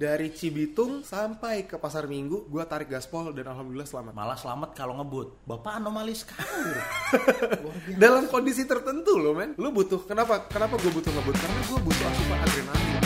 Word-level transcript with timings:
Dari 0.00 0.32
Cibitung 0.32 1.04
sampai 1.04 1.68
ke 1.68 1.76
Pasar 1.76 2.08
Minggu, 2.08 2.48
gue 2.48 2.64
tarik 2.64 2.88
gaspol 2.88 3.36
dan 3.36 3.52
alhamdulillah 3.52 3.84
selamat. 3.84 4.12
Malah 4.16 4.38
selamat 4.40 4.70
kalau 4.72 4.96
ngebut. 4.96 5.44
Bapak 5.44 5.76
anomali 5.76 6.16
sekali. 6.16 6.72
Dalam 8.02 8.24
kondisi 8.32 8.64
tertentu 8.64 9.20
loh 9.20 9.36
men, 9.36 9.52
lu 9.60 9.68
butuh 9.68 10.08
kenapa? 10.08 10.48
Kenapa 10.48 10.80
gue 10.80 10.88
butuh 10.88 11.12
ngebut? 11.12 11.36
Karena 11.36 11.60
gue 11.68 11.78
butuh 11.84 12.04
asupan 12.08 12.38
adrenalin. 12.40 12.96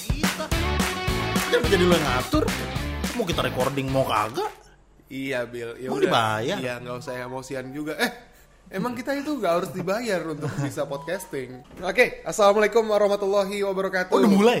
kita. 0.00 0.44
Kenapa 1.50 1.66
jadi 1.68 1.84
lo 1.84 1.94
yang 1.94 2.06
ngatur? 2.08 2.44
Mau 3.18 3.24
kita 3.28 3.40
recording 3.44 3.86
mau 3.92 4.08
kagak? 4.08 4.48
Iya 5.10 5.42
Bill, 5.42 5.74
ya 5.76 5.90
Mau 5.90 5.98
udah. 5.98 6.06
dibayar? 6.06 6.56
Iya 6.56 6.74
nggak 6.78 6.96
usah 7.02 7.14
emosian 7.18 7.68
juga. 7.74 7.98
Eh, 7.98 8.29
emang 8.70 8.94
kita 8.94 9.18
itu 9.18 9.34
nggak 9.34 9.52
harus 9.52 9.70
dibayar 9.74 10.22
untuk 10.30 10.50
bisa 10.62 10.86
podcasting. 10.86 11.60
Oke, 11.82 12.22
assalamualaikum 12.22 12.86
warahmatullahi 12.86 13.66
wabarakatuh. 13.66 14.14
Oh, 14.14 14.22
udah 14.22 14.30
mulai. 14.30 14.58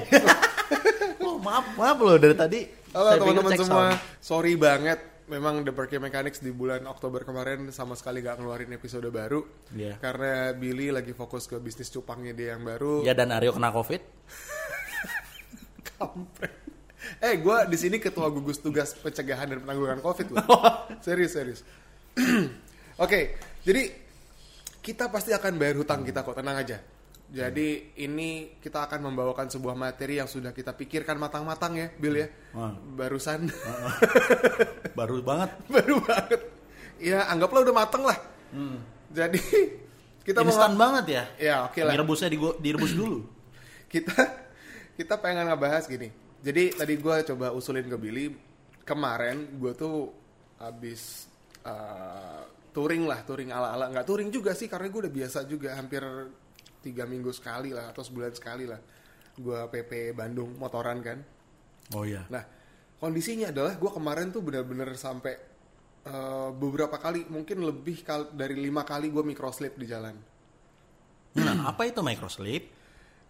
oh, 1.24 1.38
maaf, 1.38 1.66
maaf 1.78 1.98
loh 2.02 2.18
dari 2.18 2.34
tadi. 2.34 2.60
Halo 2.90 3.22
teman-teman 3.22 3.54
semua, 3.54 3.84
sound. 3.94 3.98
sorry 4.18 4.58
banget. 4.58 4.98
Memang 5.30 5.62
The 5.62 5.70
Perky 5.70 6.02
Mechanics 6.02 6.42
di 6.42 6.50
bulan 6.50 6.82
Oktober 6.90 7.22
kemarin 7.22 7.70
sama 7.70 7.94
sekali 7.94 8.18
gak 8.18 8.42
ngeluarin 8.42 8.74
episode 8.74 9.06
baru. 9.14 9.46
Iya. 9.70 9.94
Karena 10.02 10.50
Billy 10.58 10.90
lagi 10.90 11.14
fokus 11.14 11.46
ke 11.46 11.62
bisnis 11.62 11.86
cupangnya 11.86 12.34
dia 12.34 12.58
yang 12.58 12.66
baru. 12.66 13.06
Ya 13.06 13.14
dan 13.14 13.30
Aryo 13.30 13.54
kena 13.54 13.70
covid. 13.70 14.02
Kampret. 15.94 16.50
Eh, 17.22 17.38
gue 17.38 17.58
di 17.70 17.78
sini 17.78 18.02
ketua 18.02 18.26
gugus 18.26 18.58
tugas 18.58 18.90
pencegahan 18.98 19.54
dan 19.54 19.62
penanggulangan 19.62 20.02
COVID 20.02 20.26
loh. 20.34 20.46
serius, 21.06 21.38
serius. 21.38 21.60
Oke, 23.04 23.38
jadi 23.62 23.99
kita 24.80 25.12
pasti 25.12 25.30
akan 25.32 25.56
bayar 25.60 25.76
hutang 25.80 26.02
kita 26.02 26.24
kok, 26.24 26.36
tenang 26.36 26.56
aja. 26.60 26.78
Jadi 27.30 27.94
ini 28.02 28.58
kita 28.58 28.90
akan 28.90 29.06
membawakan 29.06 29.46
sebuah 29.46 29.78
materi 29.78 30.18
yang 30.18 30.26
sudah 30.26 30.50
kita 30.50 30.74
pikirkan 30.74 31.14
matang-matang 31.14 31.78
ya, 31.78 31.86
Bill 31.94 32.18
ya. 32.18 32.26
Ah. 32.58 32.74
Barusan, 32.74 33.46
Baru 34.98 35.22
banget. 35.22 35.54
baru 35.70 36.02
banget. 36.02 36.40
Ya, 36.98 37.30
anggaplah 37.30 37.62
udah 37.62 37.76
mateng 37.86 38.02
lah. 38.02 38.18
Jadi 39.14 39.38
kita 40.26 40.42
mau 40.42 40.50
Instan 40.50 40.74
banget 40.74 41.04
ya. 41.06 41.24
Ya, 41.38 41.56
oke 41.70 41.80
lah. 41.86 41.94
Direbusnya 41.94 42.28
digo- 42.28 42.58
direbus 42.58 42.92
dulu. 42.98 43.22
kita 43.94 44.14
kita 44.98 45.14
pengen 45.22 45.46
ngebahas 45.46 45.86
gini. 45.86 46.10
Jadi 46.42 46.74
tadi 46.74 46.94
gue 46.98 47.16
coba 47.30 47.54
usulin 47.54 47.86
ke 47.86 47.94
Billy 47.94 48.26
kemarin 48.82 49.54
gue 49.54 49.72
tuh 49.78 50.10
habis 50.58 51.30
uh, 51.62 52.42
touring 52.70 53.04
lah, 53.06 53.22
touring 53.26 53.50
ala-ala. 53.50 53.90
Nggak 53.90 54.06
touring 54.06 54.30
juga 54.30 54.54
sih 54.54 54.66
karena 54.66 54.88
gue 54.88 55.00
udah 55.08 55.14
biasa 55.14 55.38
juga 55.46 55.74
hampir 55.76 56.02
tiga 56.80 57.04
minggu 57.04 57.30
sekali 57.34 57.74
lah 57.74 57.92
atau 57.92 58.02
sebulan 58.02 58.32
sekali 58.32 58.64
lah. 58.64 58.80
Gue 59.36 59.58
PP 59.70 60.16
Bandung 60.16 60.56
motoran 60.56 60.98
kan. 61.04 61.18
Oh 61.94 62.06
iya. 62.06 62.24
Nah 62.30 62.44
kondisinya 63.00 63.50
adalah 63.50 63.74
gue 63.76 63.90
kemarin 63.90 64.28
tuh 64.30 64.44
bener-bener 64.44 64.92
sampai 64.94 65.34
uh, 66.06 66.50
beberapa 66.54 66.96
kali 67.00 67.26
mungkin 67.28 67.64
lebih 67.64 68.04
kal- 68.04 68.32
dari 68.32 68.56
lima 68.56 68.86
kali 68.86 69.10
gue 69.10 69.24
microslip 69.24 69.76
di 69.76 69.86
jalan. 69.88 70.16
Nah, 71.36 71.56
apa 71.70 71.88
itu 71.88 72.00
microslip? 72.00 72.62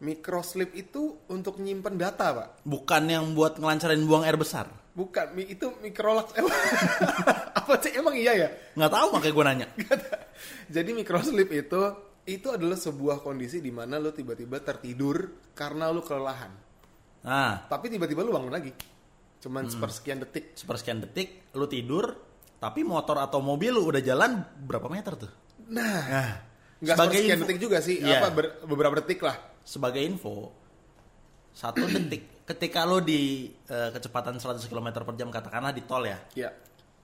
Microslip 0.00 0.72
itu 0.72 1.20
untuk 1.28 1.60
nyimpen 1.60 2.00
data 2.00 2.32
pak. 2.32 2.48
Bukan 2.64 3.02
yang 3.04 3.36
buat 3.36 3.60
ngelancarin 3.60 4.00
buang 4.08 4.24
air 4.24 4.40
besar. 4.40 4.72
Bukan, 4.90 5.38
itu 5.38 5.70
microlax 5.80 6.34
emang 6.40 6.50
apa 7.60 7.76
sih 7.78 7.92
emang 7.92 8.12
iya 8.12 8.32
ya? 8.34 8.48
Nggak 8.72 8.90
tahu 8.90 9.06
makanya 9.10 9.32
gue 9.32 9.44
nanya. 9.44 9.66
Jadi 10.68 10.90
microslip 10.92 11.48
itu 11.48 11.80
itu 12.22 12.48
adalah 12.48 12.74
sebuah 12.74 13.20
kondisi 13.20 13.58
di 13.58 13.68
mana 13.68 13.96
lo 13.96 14.10
tiba-tiba 14.10 14.58
tertidur 14.58 15.16
karena 15.50 15.88
lo 15.88 16.00
kelelahan. 16.00 16.52
Nah, 17.20 17.66
Tapi 17.66 17.88
tiba-tiba 17.88 18.20
lo 18.20 18.30
bangun 18.30 18.48
lagi. 18.48 18.72
Cuman 19.38 19.64
Hmm. 19.64 19.72
sepersekian 19.72 20.18
detik. 20.20 20.52
sepersekian 20.54 21.00
detik 21.00 21.48
lu 21.50 21.64
tidur, 21.64 22.12
tapi 22.56 22.80
motor 22.80 23.18
atau 23.18 23.40
mobil 23.40 23.70
lu 23.70 23.84
udah 23.84 24.00
jalan 24.00 24.36
berapa 24.58 24.86
meter 24.86 25.16
tuh? 25.18 25.32
Nah, 25.66 26.00
Nah, 26.02 26.30
nggak 26.78 26.94
sebagai 26.94 27.08
sepersekian 27.14 27.34
info- 27.34 27.44
detik 27.46 27.58
juga 27.58 27.78
sih. 27.80 27.96
Iya. 27.98 28.18
Apa 28.18 28.28
ber- 28.30 28.54
beberapa 28.64 28.96
detik 28.96 29.20
lah. 29.20 29.36
sebagai 29.62 30.00
info, 30.00 30.50
satu 31.52 31.84
detik 31.90 32.44
ketika 32.44 32.82
lo 32.82 32.98
di 32.98 33.46
eh, 33.46 33.90
kecepatan 33.90 34.36
100 34.36 34.60
km 34.62 34.88
per 34.98 35.14
jam 35.14 35.28
katakanlah 35.28 35.70
di 35.70 35.82
tol 35.82 36.02
ya, 36.02 36.18
Ya. 36.34 36.50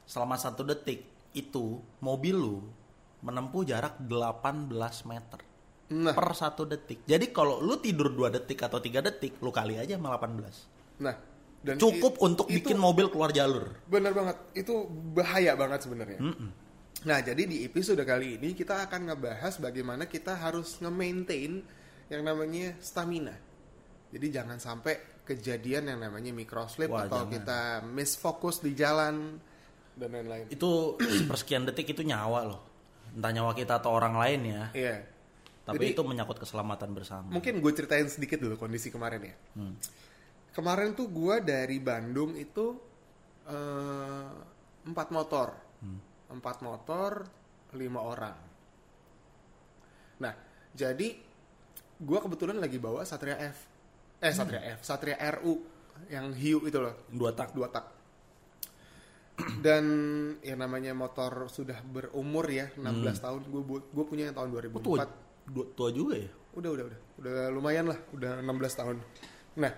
Selama 0.07 0.39
satu 0.39 0.63
detik 0.63 1.03
itu 1.33 1.77
mobil 2.01 2.33
lu 2.33 2.59
menempuh 3.21 3.63
jarak 3.63 3.99
18 4.01 4.71
meter 5.05 5.41
Nah, 5.87 6.19
per 6.19 6.35
satu 6.35 6.67
detik. 6.67 7.07
Jadi 7.07 7.31
kalau 7.31 7.63
lu 7.63 7.79
tidur 7.79 8.11
2 8.11 8.27
detik 8.29 8.59
atau 8.59 8.83
tiga 8.83 8.99
detik, 8.99 9.39
lu 9.39 9.55
kali 9.55 9.79
aja 9.79 9.95
sama 9.95 10.19
18. 10.19 10.99
nah. 10.99 11.15
Dan 11.63 11.79
Cukup 11.79 12.19
i- 12.19 12.23
untuk 12.27 12.47
itu 12.47 12.59
bikin 12.63 12.79
mobil 12.79 13.07
keluar 13.07 13.31
jalur. 13.31 13.71
Bener 13.87 14.11
banget, 14.11 14.35
itu 14.55 14.83
bahaya 15.15 15.55
banget 15.55 15.83
sebenarnya. 15.83 16.19
Nah, 17.03 17.19
jadi 17.21 17.39
di 17.39 17.63
episode 17.63 18.03
kali 18.03 18.35
ini 18.35 18.51
kita 18.51 18.87
akan 18.87 19.11
ngebahas 19.11 19.59
bagaimana 19.59 20.07
kita 20.07 20.35
harus 20.35 20.79
nge-maintain 20.79 21.63
yang 22.07 22.23
namanya 22.23 22.75
stamina. 22.79 23.35
Jadi 24.11 24.27
jangan 24.31 24.59
sampai 24.59 25.23
kejadian 25.23 25.91
yang 25.91 26.03
namanya 26.03 26.31
microslip 26.31 26.91
Wah, 26.91 27.07
atau 27.07 27.27
jangan. 27.27 27.35
kita 27.35 27.61
misfokus 27.85 28.59
di 28.59 28.75
jalan 28.75 29.39
dan 29.97 30.13
lain-lain. 30.13 30.47
Itu 30.49 30.95
sepersekian 31.01 31.65
detik 31.65 31.91
itu 31.91 32.05
nyawa 32.05 32.45
loh. 32.45 32.61
Entah 33.17 33.33
nyawa 33.33 33.57
kita 33.57 33.81
atau 33.81 33.91
orang 33.91 34.15
lain 34.15 34.41
ya. 34.45 34.65
Iya. 34.77 34.97
Tapi 35.67 35.83
Jadi, 35.83 35.99
itu 35.99 36.03
menyangkut 36.07 36.39
keselamatan 36.39 36.95
bersama. 36.95 37.27
mungkin 37.27 37.59
gue 37.59 37.73
ceritain 37.75 38.07
sedikit 38.07 38.39
dulu 38.39 38.55
kondisi 38.55 38.87
kemarin 38.87 39.19
ya. 39.25 39.35
Hmm. 39.59 39.75
Kemarin 40.55 40.95
tuh 40.95 41.11
gue 41.11 41.43
dari 41.43 41.81
Bandung 41.81 42.37
itu 42.37 42.77
eh, 43.47 44.31
empat 44.85 45.09
motor, 45.11 45.49
Hmm. 45.83 45.99
empat 46.31 46.63
motor, 46.63 47.27
lima 47.75 48.01
orang. 48.01 48.37
Nah, 50.19 50.35
jadi 50.73 51.09
gue 51.97 52.19
kebetulan 52.21 52.57
lagi 52.57 52.77
bawa 52.77 53.03
Satria 53.03 53.37
F, 53.39 53.59
eh 54.19 54.33
Satria 54.33 54.63
F, 54.77 54.81
Satria 54.83 55.17
RU 55.37 55.55
yang 56.09 56.33
hiu 56.33 56.61
itu 56.63 56.77
loh, 56.77 57.09
Dua 57.09 57.33
tak. 57.33 57.53
dua 57.53 57.69
tak. 57.69 57.96
Dan 59.61 59.85
yang 60.41 60.59
namanya 60.59 60.97
motor 60.97 61.53
sudah 61.53 61.77
berumur 61.85 62.49
ya, 62.49 62.73
16 62.73 62.83
tahun. 63.21 63.41
Gue 63.47 63.63
gue 63.85 64.05
punya 64.09 64.33
yang 64.33 64.37
tahun 64.37 64.49
2004 64.73 64.81
Oh, 64.81 64.81
tua, 64.81 65.05
tua 65.77 65.91
juga 65.93 66.17
ya? 66.17 66.31
udah 66.57 66.71
udah 66.73 66.85
udah. 66.89 67.01
Udah 67.21 67.35
lumayan 67.53 67.85
lah 67.93 67.99
udah 68.17 68.41
16 68.41 68.81
tahun. 68.81 68.97
Nah 69.61 69.73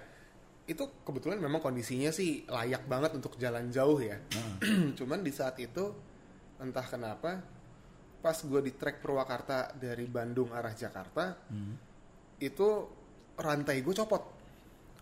itu 0.63 0.85
kebetulan 1.03 1.43
memang 1.43 1.59
kondisinya 1.59 2.15
sih 2.15 2.47
layak 2.47 2.87
banget 2.87 3.19
untuk 3.19 3.35
jalan 3.35 3.67
jauh 3.69 3.99
ya. 3.99 4.23
Cuman 4.99 5.27
di 5.27 5.35
saat 5.35 5.59
itu 5.59 5.91
entah 6.63 6.87
kenapa 6.87 7.43
pas 8.19 8.35
gue 8.35 8.61
di 8.63 8.75
trek 8.75 9.03
Purwakarta 9.03 9.75
dari 9.75 10.07
Bandung 10.07 10.55
arah 10.55 10.75
Jakarta 10.75 11.35
itu 12.39 12.69
rantai 13.35 13.83
gue 13.83 13.95
copot 13.95 14.38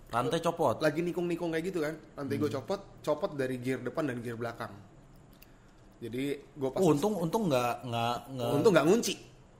Rantai 0.06 0.38
copot. 0.38 0.78
lagi 0.78 1.02
nikung-nikung 1.02 1.50
kayak 1.50 1.64
gitu 1.66 1.82
kan. 1.82 1.94
Rantai 2.14 2.36
gue 2.38 2.50
copot 2.50 2.80
copot 3.02 3.30
dari 3.34 3.58
gear 3.58 3.82
depan 3.82 4.06
dan 4.06 4.22
gear 4.22 4.38
belakang. 4.38 4.70
Jadi 5.98 6.24
gue 6.38 6.68
pas 6.70 6.78
Oh, 6.78 6.92
untung 6.92 7.16
untung 7.18 7.48
nggak 7.48 7.84
nggak 7.84 8.16
nggak. 8.32 8.50
untung 8.54 8.72
nggak 8.72 8.86
ngunci. 8.86 9.14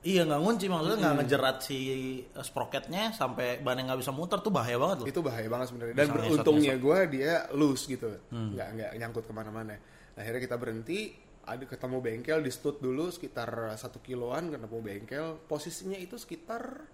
Iya 0.07 0.23
nggak 0.23 0.39
ngunci 0.39 0.65
maksudnya 0.71 0.97
nggak 1.03 1.15
ngejerat 1.19 1.57
si 1.59 1.79
eh, 2.23 2.45
sprocketnya 2.45 3.11
sampai 3.11 3.59
ban 3.59 3.75
yang 3.75 3.91
nggak 3.91 3.99
bisa 3.99 4.13
muter 4.15 4.39
tuh 4.39 4.53
bahaya 4.53 4.77
banget 4.79 5.03
loh. 5.03 5.07
itu 5.09 5.19
bahaya 5.19 5.47
banget 5.49 5.67
sebenarnya. 5.73 5.95
Dan 5.97 6.05
Bisa 6.07 6.15
beruntungnya 6.15 6.75
gue 6.79 6.97
dia 7.11 7.33
loose 7.51 7.83
gitu. 7.89 8.07
Nggak 8.31 8.67
nggak 8.77 8.91
nyangkut 8.95 9.25
ke 9.27 9.33
mana-mana. 9.35 9.75
Nah, 9.75 9.79
akhirnya 10.15 10.39
kita 10.39 10.55
berhenti 10.55 11.11
ada 11.43 11.63
ketemu 11.63 11.97
bengkel 11.99 12.39
di 12.39 12.51
stud 12.51 12.79
dulu 12.79 13.11
sekitar 13.11 13.75
satu 13.75 13.99
kiloan 13.99 14.47
ketemu 14.47 14.77
bengkel. 14.79 15.25
Posisinya 15.43 15.99
itu 15.99 16.15
sekitar 16.15 16.87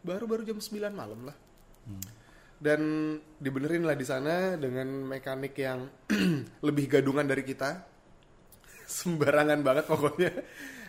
baru-baru 0.00 0.44
jam 0.44 0.60
9 0.60 0.92
malam 0.92 1.28
lah 1.28 1.36
dan 2.56 2.80
dibenerin 3.36 3.82
lah 3.82 3.92
di 3.92 4.02
sana 4.02 4.54
dengan 4.54 4.86
mekanik 5.04 5.54
yang 5.54 5.84
lebih 6.66 6.88
gadungan 6.88 7.24
dari 7.24 7.42
kita 7.42 7.82
sembarangan 8.84 9.60
banget 9.60 9.84
pokoknya 9.86 10.32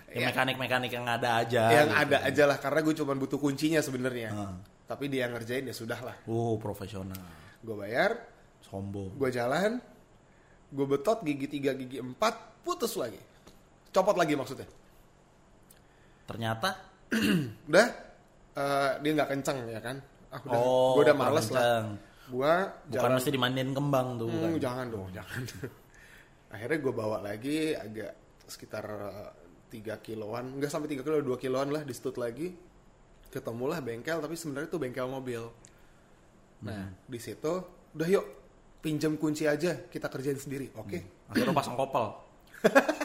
Ya, 0.07 0.31
mekanik-mekanik 0.31 0.87
yang 0.89 1.03
ada 1.03 1.43
aja. 1.43 1.63
yang 1.75 1.91
gitu. 1.91 2.01
ada 2.07 2.17
aja 2.23 2.43
lah 2.45 2.55
karena 2.55 2.79
gue 2.79 2.95
cuma 2.95 3.11
butuh 3.13 3.35
kuncinya 3.35 3.79
sebenarnya 3.79 4.31
Hmm. 4.31 4.63
tapi 4.85 5.11
dia 5.11 5.27
ngerjain 5.27 5.61
ya 5.61 5.75
sudah 5.75 5.99
lah 5.99 6.15
Oh 6.23 6.55
profesional. 6.55 7.19
gue 7.59 7.75
bayar 7.75 8.15
Sombong. 8.61 9.11
gue 9.11 9.29
jalan 9.29 9.75
gue 10.65 10.85
betot 10.87 11.19
gigi 11.19 11.51
3 11.51 11.75
gigi 11.75 11.97
4 11.99 12.15
putus 12.63 12.95
lagi 12.95 13.19
copot 13.91 14.15
lagi 14.15 14.33
maksudnya 14.33 14.67
Ternyata 16.23 16.69
udah 17.67 17.87
eh, 18.55 18.91
dia 18.99 19.11
nggak 19.13 19.29
kenceng 19.29 19.57
ya 19.67 19.79
kan? 19.79 19.97
Ah, 20.29 20.39
udah. 20.41 20.57
Oh, 20.57 20.91
gue 20.95 21.03
udah 21.05 21.15
males 21.15 21.47
lah. 21.49 21.91
gue 22.25 22.53
bukan 22.89 23.11
mesti 23.13 23.29
dimandiin 23.29 23.69
kembang 23.69 24.17
tuh 24.17 24.25
Hmm, 24.25 24.41
bukan. 24.49 24.57
jangan 24.57 24.85
dong 24.89 25.05
jangan 25.13 25.41
akhirnya 26.57 26.77
gue 26.81 26.93
bawa 26.95 27.17
lagi 27.21 27.57
agak 27.71 28.11
sekitar 28.43 28.85
eh, 28.89 29.31
3 29.69 29.99
kiloan. 29.99 30.55
Nggak 30.55 30.69
sampai 30.69 30.89
3 30.89 31.01
kilo 31.01 31.17
2 31.21 31.35
kiloan 31.37 31.69
lah 31.69 31.81
di 31.81 31.91
stud 31.91 32.15
lagi. 32.15 32.49
Ketemulah 33.27 33.77
bengkel 33.79 34.17
tapi 34.17 34.33
sebenarnya 34.33 34.67
itu 34.67 34.79
bengkel 34.79 35.05
mobil. 35.05 35.43
Nah 36.63 36.87
di 37.03 37.19
situ 37.19 37.53
udah 37.91 38.07
yuk 38.07 38.25
pinjam 38.79 39.15
kunci 39.15 39.43
aja 39.45 39.85
kita 39.85 40.07
kerjain 40.07 40.37
sendiri. 40.37 40.71
Oke. 40.73 41.27
Akhirnya 41.27 41.51
lu 41.51 41.55
pasang 41.55 41.75
kopel. 41.75 42.05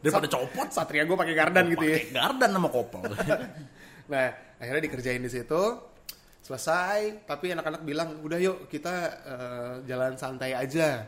Daripada 0.00 0.26
copot 0.28 0.68
satria 0.68 1.08
gue 1.08 1.16
pakai 1.16 1.34
gardan 1.34 1.64
gitu 1.72 1.84
ya 1.84 1.98
gardan 2.12 2.50
sama 2.52 2.68
kopel. 2.68 3.02
Nah, 4.10 4.26
akhirnya 4.58 4.90
dikerjain 4.90 5.22
di 5.22 5.30
situ. 5.30 5.62
Selesai, 6.42 7.30
tapi 7.30 7.54
anak-anak 7.54 7.86
bilang, 7.86 8.18
"Udah 8.26 8.42
yuk, 8.42 8.66
kita 8.66 8.94
eh, 9.22 9.74
jalan 9.86 10.18
santai 10.18 10.50
aja." 10.50 11.06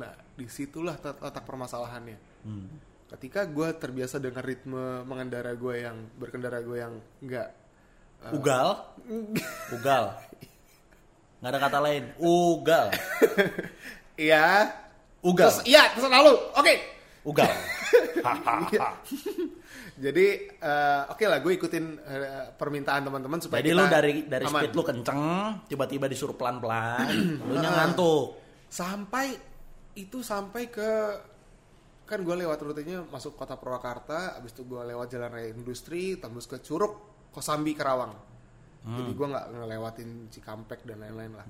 Nah, 0.00 0.12
di 0.32 0.48
situlah 0.48 0.96
letak 0.96 1.44
permasalahannya. 1.44 2.16
Hmm. 2.40 2.72
Ketika 3.12 3.44
gue 3.44 3.68
terbiasa 3.76 4.16
dengan 4.16 4.40
ritme 4.40 5.04
mengendara 5.04 5.52
gue 5.52 5.84
yang 5.84 6.08
berkendara 6.16 6.64
gue 6.64 6.76
yang 6.80 6.96
enggak 7.20 7.52
Ugal. 8.32 8.68
Ugal. 9.76 10.04
Nggak 11.38 11.50
ada 11.52 11.58
kata 11.60 11.78
lain. 11.78 12.04
Ugal. 12.18 12.86
Iya. 14.16 14.72
Ugal. 15.20 15.52
Terus, 15.52 15.60
iya, 15.68 15.92
terus 15.92 16.08
lalu. 16.08 16.34
Oke. 16.56 16.74
Ugal. 17.22 17.52
Jadi 20.04 20.26
eh, 20.60 21.02
oke 21.08 21.24
lah, 21.24 21.38
gue 21.40 21.52
ikutin 21.56 21.84
eh, 22.04 22.46
permintaan 22.52 23.06
teman-teman 23.08 23.38
supaya 23.40 23.60
Jadi 23.64 23.70
kita 23.72 23.80
lu 23.80 23.84
dari 23.88 24.12
dari 24.28 24.44
aman. 24.44 24.60
speed 24.60 24.72
lu 24.76 24.82
kenceng, 24.84 25.20
tiba-tiba 25.70 26.06
disuruh 26.10 26.36
pelan-pelan, 26.36 27.08
lu 27.46 27.54
nya 27.56 27.70
ngantuk. 27.72 28.36
sampai 28.66 29.32
itu 29.96 30.20
sampai 30.20 30.68
ke 30.68 30.90
kan 32.06 32.20
gue 32.22 32.34
lewat 32.38 32.60
rutenya 32.60 33.02
masuk 33.08 33.38
kota 33.38 33.56
Purwakarta 33.56 34.36
habis 34.38 34.52
itu 34.52 34.62
gue 34.66 34.78
lewat 34.78 35.06
jalan 35.10 35.30
raya 35.32 35.48
industri 35.50 36.18
tembus 36.18 36.46
ke 36.46 36.58
Curug 36.62 36.98
Kosambi 37.34 37.72
Karawang 37.74 38.14
jadi 38.86 39.10
gue 39.18 39.26
nggak 39.26 39.46
ngelewatin 39.50 40.10
Cikampek 40.30 40.86
dan 40.86 41.02
lain-lain 41.02 41.34
lah. 41.34 41.46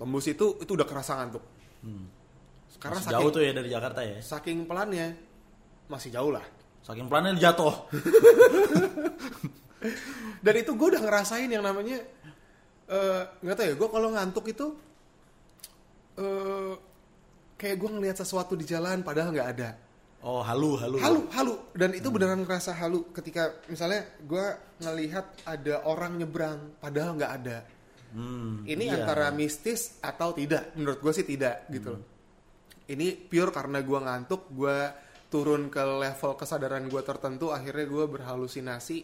Tembus 0.00 0.24
itu 0.32 0.56
itu 0.64 0.72
udah 0.72 0.88
kerasa 0.88 1.20
ngantuk 1.20 1.44
karena 2.76 2.96
Masih 2.96 3.08
saking, 3.08 3.16
jauh 3.16 3.28
tuh 3.30 3.40
ya 3.40 3.50
dari 3.52 3.68
Jakarta 3.68 4.00
ya. 4.00 4.16
saking 4.20 4.58
pelannya 4.64 5.06
masih 5.86 6.10
jauh 6.10 6.30
lah 6.30 6.42
Saking 6.82 7.06
pelannya 7.10 7.34
jatuh. 7.34 7.74
dan 10.44 10.54
itu 10.54 10.70
gue 10.72 10.86
udah 10.94 11.02
ngerasain 11.02 11.46
yang 11.46 11.60
namanya 11.60 11.98
eh, 12.86 13.20
nggak 13.42 13.54
tahu 13.54 13.66
ya 13.66 13.74
gue 13.74 13.88
kalau 13.90 14.08
ngantuk 14.10 14.44
itu 14.46 14.66
eh 16.16 16.72
kayak 17.56 17.76
gue 17.76 17.88
ngelihat 17.90 18.16
sesuatu 18.16 18.54
di 18.54 18.64
jalan 18.64 19.02
padahal 19.02 19.32
nggak 19.32 19.50
ada 19.52 19.70
Oh, 20.22 20.42
halu, 20.42 20.74
halu. 20.74 20.96
halu 20.98 21.20
halu 21.30 21.54
dan 21.70 21.90
itu 21.90 22.06
beneran 22.10 22.42
ngerasa 22.42 22.74
halu 22.74 23.10
ketika 23.14 23.62
misalnya 23.66 24.06
gue 24.20 24.44
ngelihat 24.80 25.24
ada 25.44 25.82
orang 25.82 26.16
nyebrang 26.16 26.78
padahal 26.78 27.14
nggak 27.14 27.34
ada 27.36 27.58
Hmm, 28.06 28.62
ini 28.64 28.86
iya. 28.86 29.02
antara 29.02 29.28
mistis 29.28 29.98
atau 30.00 30.32
tidak 30.32 30.72
menurut 30.72 30.96
gue 30.98 31.12
sih 31.12 31.26
tidak 31.26 31.68
gitu 31.68 31.92
loh 31.92 32.00
ini 32.86 33.18
pure 33.18 33.50
karena 33.50 33.82
gue 33.82 33.98
ngantuk 33.98 34.46
gue 34.54 34.78
turun 35.26 35.66
ke 35.66 35.82
level 35.82 36.38
kesadaran 36.38 36.86
gue 36.86 37.02
tertentu 37.02 37.50
akhirnya 37.50 37.86
gue 37.86 38.04
berhalusinasi. 38.06 38.98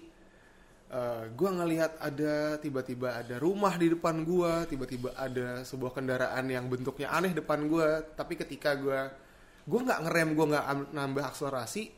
Gue 1.32 1.50
ngelihat 1.50 1.96
ada 2.04 2.60
tiba-tiba 2.60 3.16
ada 3.16 3.40
rumah 3.40 3.74
di 3.80 3.90
depan 3.90 4.22
gue 4.22 4.52
tiba-tiba 4.68 5.16
ada 5.16 5.64
sebuah 5.64 5.96
kendaraan 5.96 6.44
yang 6.46 6.68
bentuknya 6.68 7.08
aneh 7.10 7.32
depan 7.32 7.64
gue 7.64 8.12
tapi 8.12 8.36
ketika 8.36 8.76
gue 8.76 9.00
gue 9.64 9.80
nggak 9.82 10.00
ngerem 10.04 10.28
gue 10.36 10.46
nggak 10.52 10.66
am- 10.68 10.90
nambah 10.92 11.24
akselerasi 11.32 11.88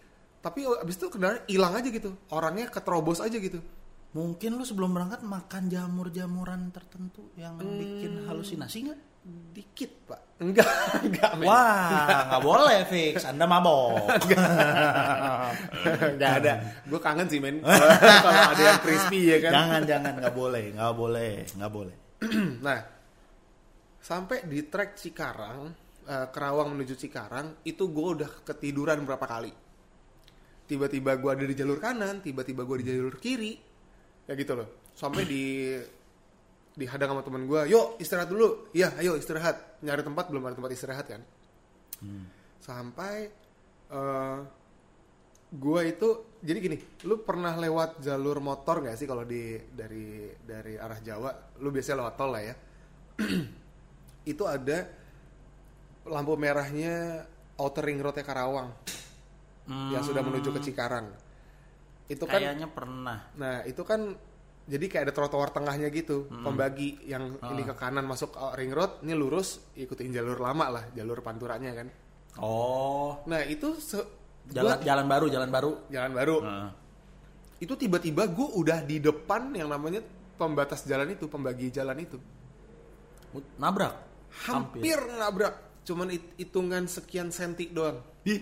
tapi 0.41 0.63
abis 0.63 0.97
itu 1.01 1.11
kendaraan 1.11 1.43
hilang 1.51 1.75
aja 1.75 1.89
gitu. 1.91 2.15
Orangnya 2.31 2.71
keterobos 2.71 3.19
aja 3.19 3.35
gitu 3.35 3.59
Mungkin 4.15 4.55
lu 4.55 4.63
sebelum 4.63 4.95
berangkat 4.95 5.27
makan 5.27 5.67
jamur-jamuran 5.67 6.71
tertentu 6.71 7.35
yang 7.35 7.59
Hmm. 7.59 7.79
bikin 7.79 8.13
halusinasi 8.31 8.79
nggak? 8.91 9.01
dikit 9.25 10.05
pak 10.05 10.21
enggak 10.37 10.69
enggak 11.09 11.33
men. 11.41 11.49
Wah, 11.49 12.29
nggak 12.29 12.43
boleh 12.45 12.79
fix. 12.85 13.25
Anda 13.25 13.49
mabok. 13.49 14.05
Gak 16.21 16.33
ada. 16.45 16.53
Gue 16.85 17.01
kangen 17.01 17.25
sih 17.33 17.41
men. 17.41 17.65
Kalau 18.25 18.43
ada 18.53 18.63
yang 18.63 18.81
crispy 18.85 19.33
ya 19.33 19.49
kan. 19.49 19.53
jangan, 19.57 19.81
jangan, 19.89 20.13
nggak 20.21 20.35
boleh, 20.37 20.65
nggak 20.77 20.93
boleh, 20.93 21.33
nggak 21.57 21.73
boleh. 21.73 21.97
nah, 22.69 22.81
sampai 24.05 24.45
di 24.45 24.61
trek 24.69 24.93
Cikarang, 25.01 25.73
eh, 26.05 26.27
Kerawang 26.29 26.77
menuju 26.77 26.93
Cikarang, 26.93 27.65
itu 27.65 27.89
gue 27.89 28.07
udah 28.21 28.31
ketiduran 28.45 29.09
berapa 29.09 29.25
kali. 29.25 29.53
Tiba-tiba 30.69 31.17
gue 31.17 31.31
ada 31.33 31.45
di 31.45 31.55
jalur 31.57 31.81
kanan, 31.81 32.21
tiba-tiba 32.21 32.65
gue 32.65 32.77
di 32.81 32.87
jalur 32.93 33.17
kiri. 33.17 33.74
Ya 34.25 34.33
gitu 34.37 34.53
loh. 34.57 34.69
Sampai 34.97 35.29
di 35.29 35.75
dihadang 36.75 37.15
sama 37.15 37.23
temen 37.23 37.47
gue, 37.47 37.71
yuk 37.71 38.03
istirahat 38.03 38.29
dulu. 38.31 38.71
Iya, 38.75 38.99
ayo 38.99 39.15
istirahat. 39.15 39.83
Nyari 39.85 40.03
tempat 40.03 40.27
belum 40.33 40.43
ada 40.49 40.55
tempat 40.59 40.73
istirahat 40.75 41.07
kan. 41.07 41.23
Sampai 42.59 43.31
eh 43.95 44.39
gue 45.55 45.81
itu 45.87 46.09
jadi 46.43 46.59
gini, 46.59 46.77
lu 47.07 47.23
pernah 47.23 47.55
lewat 47.55 48.03
jalur 48.03 48.43
motor 48.43 48.83
gak 48.83 48.99
sih 48.99 49.07
kalau 49.07 49.23
di 49.23 49.55
dari 49.71 50.35
dari 50.43 50.75
arah 50.75 50.99
Jawa? 50.99 51.31
Lu 51.63 51.71
biasanya 51.71 52.05
lewat 52.05 52.15
tol 52.19 52.31
lah 52.35 52.43
ya. 52.43 52.55
itu 54.33 54.45
ada 54.49 54.79
lampu 56.11 56.35
merahnya 56.37 57.25
outer 57.57 57.85
ring 57.87 58.01
roadnya 58.03 58.27
Karawang 58.27 58.69
yang 59.65 60.05
sudah 60.05 60.21
menuju 60.21 60.53
ke 60.53 60.61
Cikarang. 60.61 61.24
Itu 62.05 62.25
kan, 62.25 62.37
Kayaknya 62.37 62.69
pernah. 62.69 63.19
nah 63.35 63.65
itu 63.65 63.81
kan 63.81 64.13
jadi 64.65 64.85
kayak 64.89 65.05
ada 65.09 65.15
trotoar 65.15 65.49
tengahnya 65.51 65.89
gitu, 65.89 66.25
pembagi 66.31 67.01
yang 67.05 67.37
ini 67.39 67.63
Ah. 67.63 67.69
ke 67.69 67.75
kanan 67.75 68.05
masuk 68.05 68.33
ring 68.55 68.73
road, 68.73 69.01
ini 69.01 69.13
lurus 69.13 69.61
ikutin 69.75 70.09
jalur 70.11 70.37
lama 70.37 70.69
lah, 70.71 70.85
jalur 70.93 71.21
panturanya 71.21 71.73
kan. 71.75 71.89
Oh, 72.37 73.21
Nah 73.25 73.41
itu 73.43 73.77
jalan 74.47 74.77
gua- 74.77 74.83
jalan 74.83 75.07
baru, 75.07 75.27
jalan 75.29 75.51
baru. 75.51 75.71
jalan 75.89 76.13
baru. 76.13 76.37
Nah, 76.41 76.71
Itu 77.55 77.73
tiba-tiba 77.75 78.27
gue 78.27 78.49
udah 78.53 78.83
di 78.83 78.99
depan 78.99 79.55
yang 79.55 79.71
namanya 79.71 80.03
pembatas 80.35 80.85
jalan 80.85 81.09
itu, 81.09 81.25
pembagi 81.25 81.71
jalan 81.71 81.97
itu. 81.99 82.19
nabrak. 83.57 83.95
Hampir 84.45 84.99
nabrak, 85.11 85.55
cuman 85.83 86.07
hit- 86.09 86.35
hitungan 86.37 86.85
sekian 86.85 87.31
senti 87.31 87.67
doang. 87.69 87.99
Di. 88.21 88.39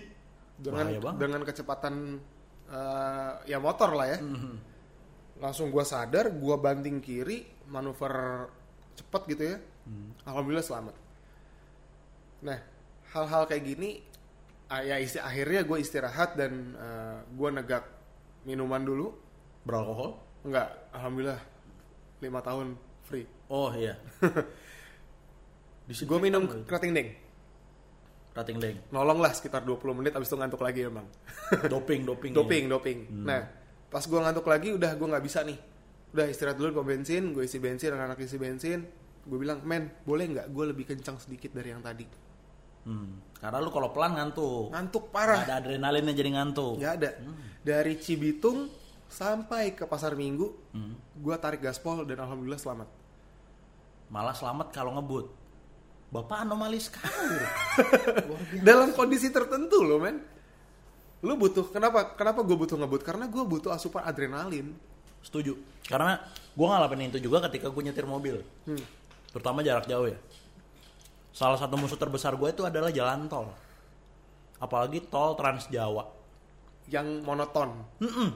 Dengan 0.53 0.85
dengan 1.15 1.41
kecepatan 1.41 2.19
eh, 2.73 3.31
ya 3.53 3.61
motor 3.61 3.93
lah 3.93 4.17
ya. 4.17 4.19
Mhm. 4.19 4.55
Langsung 5.37 5.69
gue 5.69 5.85
sadar, 5.85 6.33
gue 6.33 6.55
banting 6.57 6.97
kiri, 6.97 7.45
manuver 7.69 8.47
cepet 8.97 9.21
gitu 9.37 9.43
ya. 9.53 9.57
Hmm. 9.85 10.15
Alhamdulillah 10.25 10.65
selamat. 10.65 10.95
Nah, 12.43 12.59
hal-hal 13.13 13.43
kayak 13.45 13.63
gini, 13.63 14.01
ah, 14.71 14.81
ya 14.81 14.97
isti 14.97 15.19
akhirnya 15.19 15.61
gue 15.67 15.77
istirahat 15.77 16.39
dan 16.39 16.73
gue 17.35 17.49
negak 17.51 17.83
minuman 18.47 18.83
dulu. 18.83 19.11
Beralkohol? 19.67 20.19
Enggak, 20.43 20.67
alhamdulillah 20.91 21.39
lima 22.23 22.39
tahun 22.39 22.79
free. 23.03 23.27
Oh 23.51 23.71
iya. 23.75 23.99
Gue 26.07 26.19
minum 26.23 26.47
kerating 26.63 26.95
deng. 26.95 27.11
Rating 28.33 28.57
deng. 28.57 28.77
Nolong 28.89 29.21
lah 29.21 29.29
sekitar 29.29 29.61
20 29.61 29.77
menit 29.93 30.11
abis 30.13 30.25
itu 30.25 30.37
ngantuk 30.37 30.61
lagi 30.65 30.89
emang. 30.89 31.05
Doping, 31.73 32.01
doping. 32.01 32.31
ya. 32.33 32.37
doping, 32.41 32.63
doping. 32.65 32.99
Nah, 33.23 33.45
pas 33.87 34.01
gue 34.01 34.17
ngantuk 34.17 34.45
lagi 34.49 34.73
udah 34.73 34.91
gue 34.97 35.07
nggak 35.07 35.23
bisa 35.23 35.45
nih. 35.45 35.57
Udah 36.13 36.25
istirahat 36.25 36.57
dulu 36.57 36.81
gue 36.81 36.97
bensin, 36.97 37.29
gue 37.29 37.45
isi 37.45 37.61
bensin, 37.61 37.93
anak-anak 37.93 38.25
isi 38.25 38.37
bensin. 38.41 38.79
Gue 39.23 39.37
bilang, 39.37 39.61
men, 39.61 39.93
boleh 40.01 40.33
nggak 40.33 40.47
gue 40.49 40.65
lebih 40.65 40.85
kencang 40.89 41.21
sedikit 41.21 41.53
dari 41.53 41.71
yang 41.71 41.85
tadi? 41.85 42.05
Hmm. 42.83 43.21
Karena 43.37 43.61
lu 43.61 43.69
kalau 43.69 43.93
pelan 43.93 44.17
ngantuk. 44.17 44.73
Ngantuk 44.73 45.13
parah. 45.13 45.45
ada 45.45 45.61
adrenalinnya 45.61 46.11
jadi 46.11 46.29
ngantuk. 46.33 46.81
Nggak 46.81 46.93
ada. 46.99 47.09
Dari 47.63 47.93
Cibitung 48.01 48.67
sampai 49.07 49.77
ke 49.77 49.85
Pasar 49.85 50.17
Minggu, 50.17 50.73
Hmm. 50.73 50.97
gue 50.97 51.35
tarik 51.37 51.61
gaspol 51.61 52.01
dan 52.03 52.17
alhamdulillah 52.17 52.57
selamat. 52.57 52.89
Malah 54.09 54.33
selamat 54.33 54.73
kalau 54.73 54.97
ngebut. 54.97 55.42
Bapak 56.13 56.45
anomali 56.45 56.77
sekali. 56.77 57.41
Dalam 58.67 58.93
kondisi 58.93 59.33
tertentu 59.33 59.81
loh, 59.81 59.97
men. 59.97 60.21
Lu 61.25 61.33
butuh, 61.33 61.73
kenapa 61.73 62.13
kenapa 62.13 62.45
gue 62.45 62.53
butuh 62.53 62.77
ngebut? 62.77 63.01
Karena 63.01 63.25
gue 63.25 63.41
butuh 63.41 63.73
asupan 63.73 64.05
adrenalin. 64.05 64.77
Setuju. 65.25 65.57
Karena 65.89 66.21
gue 66.53 66.67
ngalamin 66.69 67.09
itu 67.09 67.17
juga 67.17 67.41
ketika 67.49 67.73
gue 67.73 67.81
nyetir 67.81 68.05
mobil. 68.05 68.45
Hmm. 68.69 68.83
Terutama 69.33 69.65
jarak 69.65 69.89
jauh 69.89 70.05
ya. 70.05 70.19
Salah 71.33 71.57
satu 71.57 71.73
musuh 71.81 71.97
terbesar 71.97 72.37
gue 72.37 72.53
itu 72.53 72.61
adalah 72.61 72.93
jalan 72.93 73.25
tol. 73.25 73.49
Apalagi 74.61 75.01
tol 75.09 75.33
Trans 75.33 75.65
Jawa. 75.73 76.05
Yang 76.93 77.25
monoton. 77.25 77.73
Mm-mm. 78.03 78.29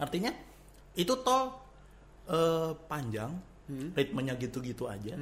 Artinya 0.00 0.32
itu 0.96 1.12
tol 1.20 1.52
eh, 2.32 2.72
panjang, 2.88 3.36
ritmenya 3.92 4.40
gitu-gitu 4.40 4.88
aja. 4.88 5.20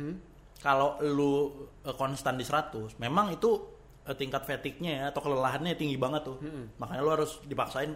Kalau 0.58 0.98
lu 1.02 1.32
eh, 1.86 1.94
konstan 1.94 2.34
di 2.34 2.44
100, 2.44 2.98
memang 2.98 3.34
itu 3.34 3.50
eh, 4.06 4.16
tingkat 4.18 4.42
fatigue-nya 4.42 4.92
ya, 4.92 5.04
atau 5.14 5.22
kelelahannya 5.22 5.78
tinggi 5.78 5.94
banget 5.94 6.26
tuh. 6.26 6.38
Makanya 6.82 7.02
lu 7.02 7.10
harus 7.14 7.38
dipaksain 7.46 7.94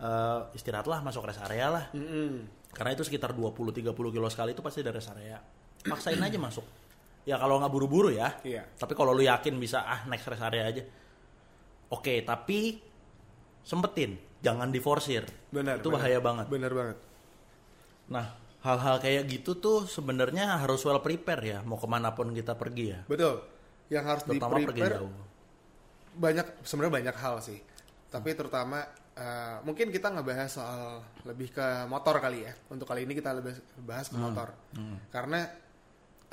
eh, 0.00 0.40
istirahatlah 0.56 1.04
masuk 1.04 1.28
rest 1.28 1.42
area 1.44 1.68
lah. 1.68 1.84
Mm-mm. 1.92 2.48
Karena 2.72 2.94
itu 2.94 3.04
sekitar 3.04 3.32
20-30 3.32 3.92
kilo 3.92 4.28
sekali 4.28 4.52
itu 4.52 4.62
pasti 4.64 4.80
dari 4.84 4.96
rest 4.96 5.12
area. 5.12 5.40
Paksain 5.84 6.20
aja 6.20 6.38
masuk. 6.40 6.64
Ya 7.28 7.36
kalau 7.36 7.60
nggak 7.60 7.72
buru-buru 7.72 8.08
ya. 8.08 8.40
Iya. 8.40 8.64
Tapi 8.76 8.96
kalau 8.96 9.12
lu 9.12 9.20
yakin 9.20 9.56
bisa 9.60 9.84
ah 9.84 10.04
next 10.08 10.24
rest 10.28 10.44
area 10.44 10.64
aja. 10.64 10.82
Oke, 11.88 12.20
tapi 12.24 12.80
sempetin, 13.64 14.16
jangan 14.40 14.68
diforsir. 14.72 15.24
Benar. 15.52 15.80
Itu 15.80 15.88
benar. 15.88 15.96
bahaya 16.00 16.18
banget. 16.20 16.46
Benar 16.48 16.72
banget. 16.72 16.98
Nah, 18.08 18.26
hal-hal 18.58 18.98
kayak 18.98 19.24
gitu 19.26 19.54
tuh 19.54 19.86
sebenarnya 19.86 20.58
harus 20.58 20.82
well 20.82 20.98
prepare 20.98 21.42
ya, 21.42 21.58
mau 21.62 21.78
ke 21.78 21.86
mana 21.86 22.10
pun 22.10 22.32
kita 22.32 22.54
pergi 22.54 22.84
ya. 22.90 23.00
Betul. 23.06 23.38
Yang 23.88 24.04
harus 24.04 24.22
di 24.24 24.28
Terutama 24.34 24.54
pergi 24.58 24.66
prepare 24.82 24.94
jauh. 24.98 25.12
banyak 26.14 26.46
sebenarnya 26.62 26.94
banyak 26.98 27.16
hal 27.16 27.34
sih. 27.38 27.58
Tapi 28.08 28.30
terutama 28.34 28.82
eh, 29.14 29.56
mungkin 29.62 29.90
kita 29.90 30.10
ngebahas 30.10 30.46
soal 30.46 30.82
lebih 31.22 31.50
ke 31.50 31.66
motor 31.86 32.18
kali 32.18 32.46
ya. 32.46 32.52
Untuk 32.68 32.86
kali 32.86 33.02
ini 33.02 33.14
kita 33.14 33.34
lebih 33.34 33.54
bahas 33.82 34.06
ke 34.06 34.14
Hmm. 34.14 34.30
motor. 34.30 34.54
Karena 35.08 35.42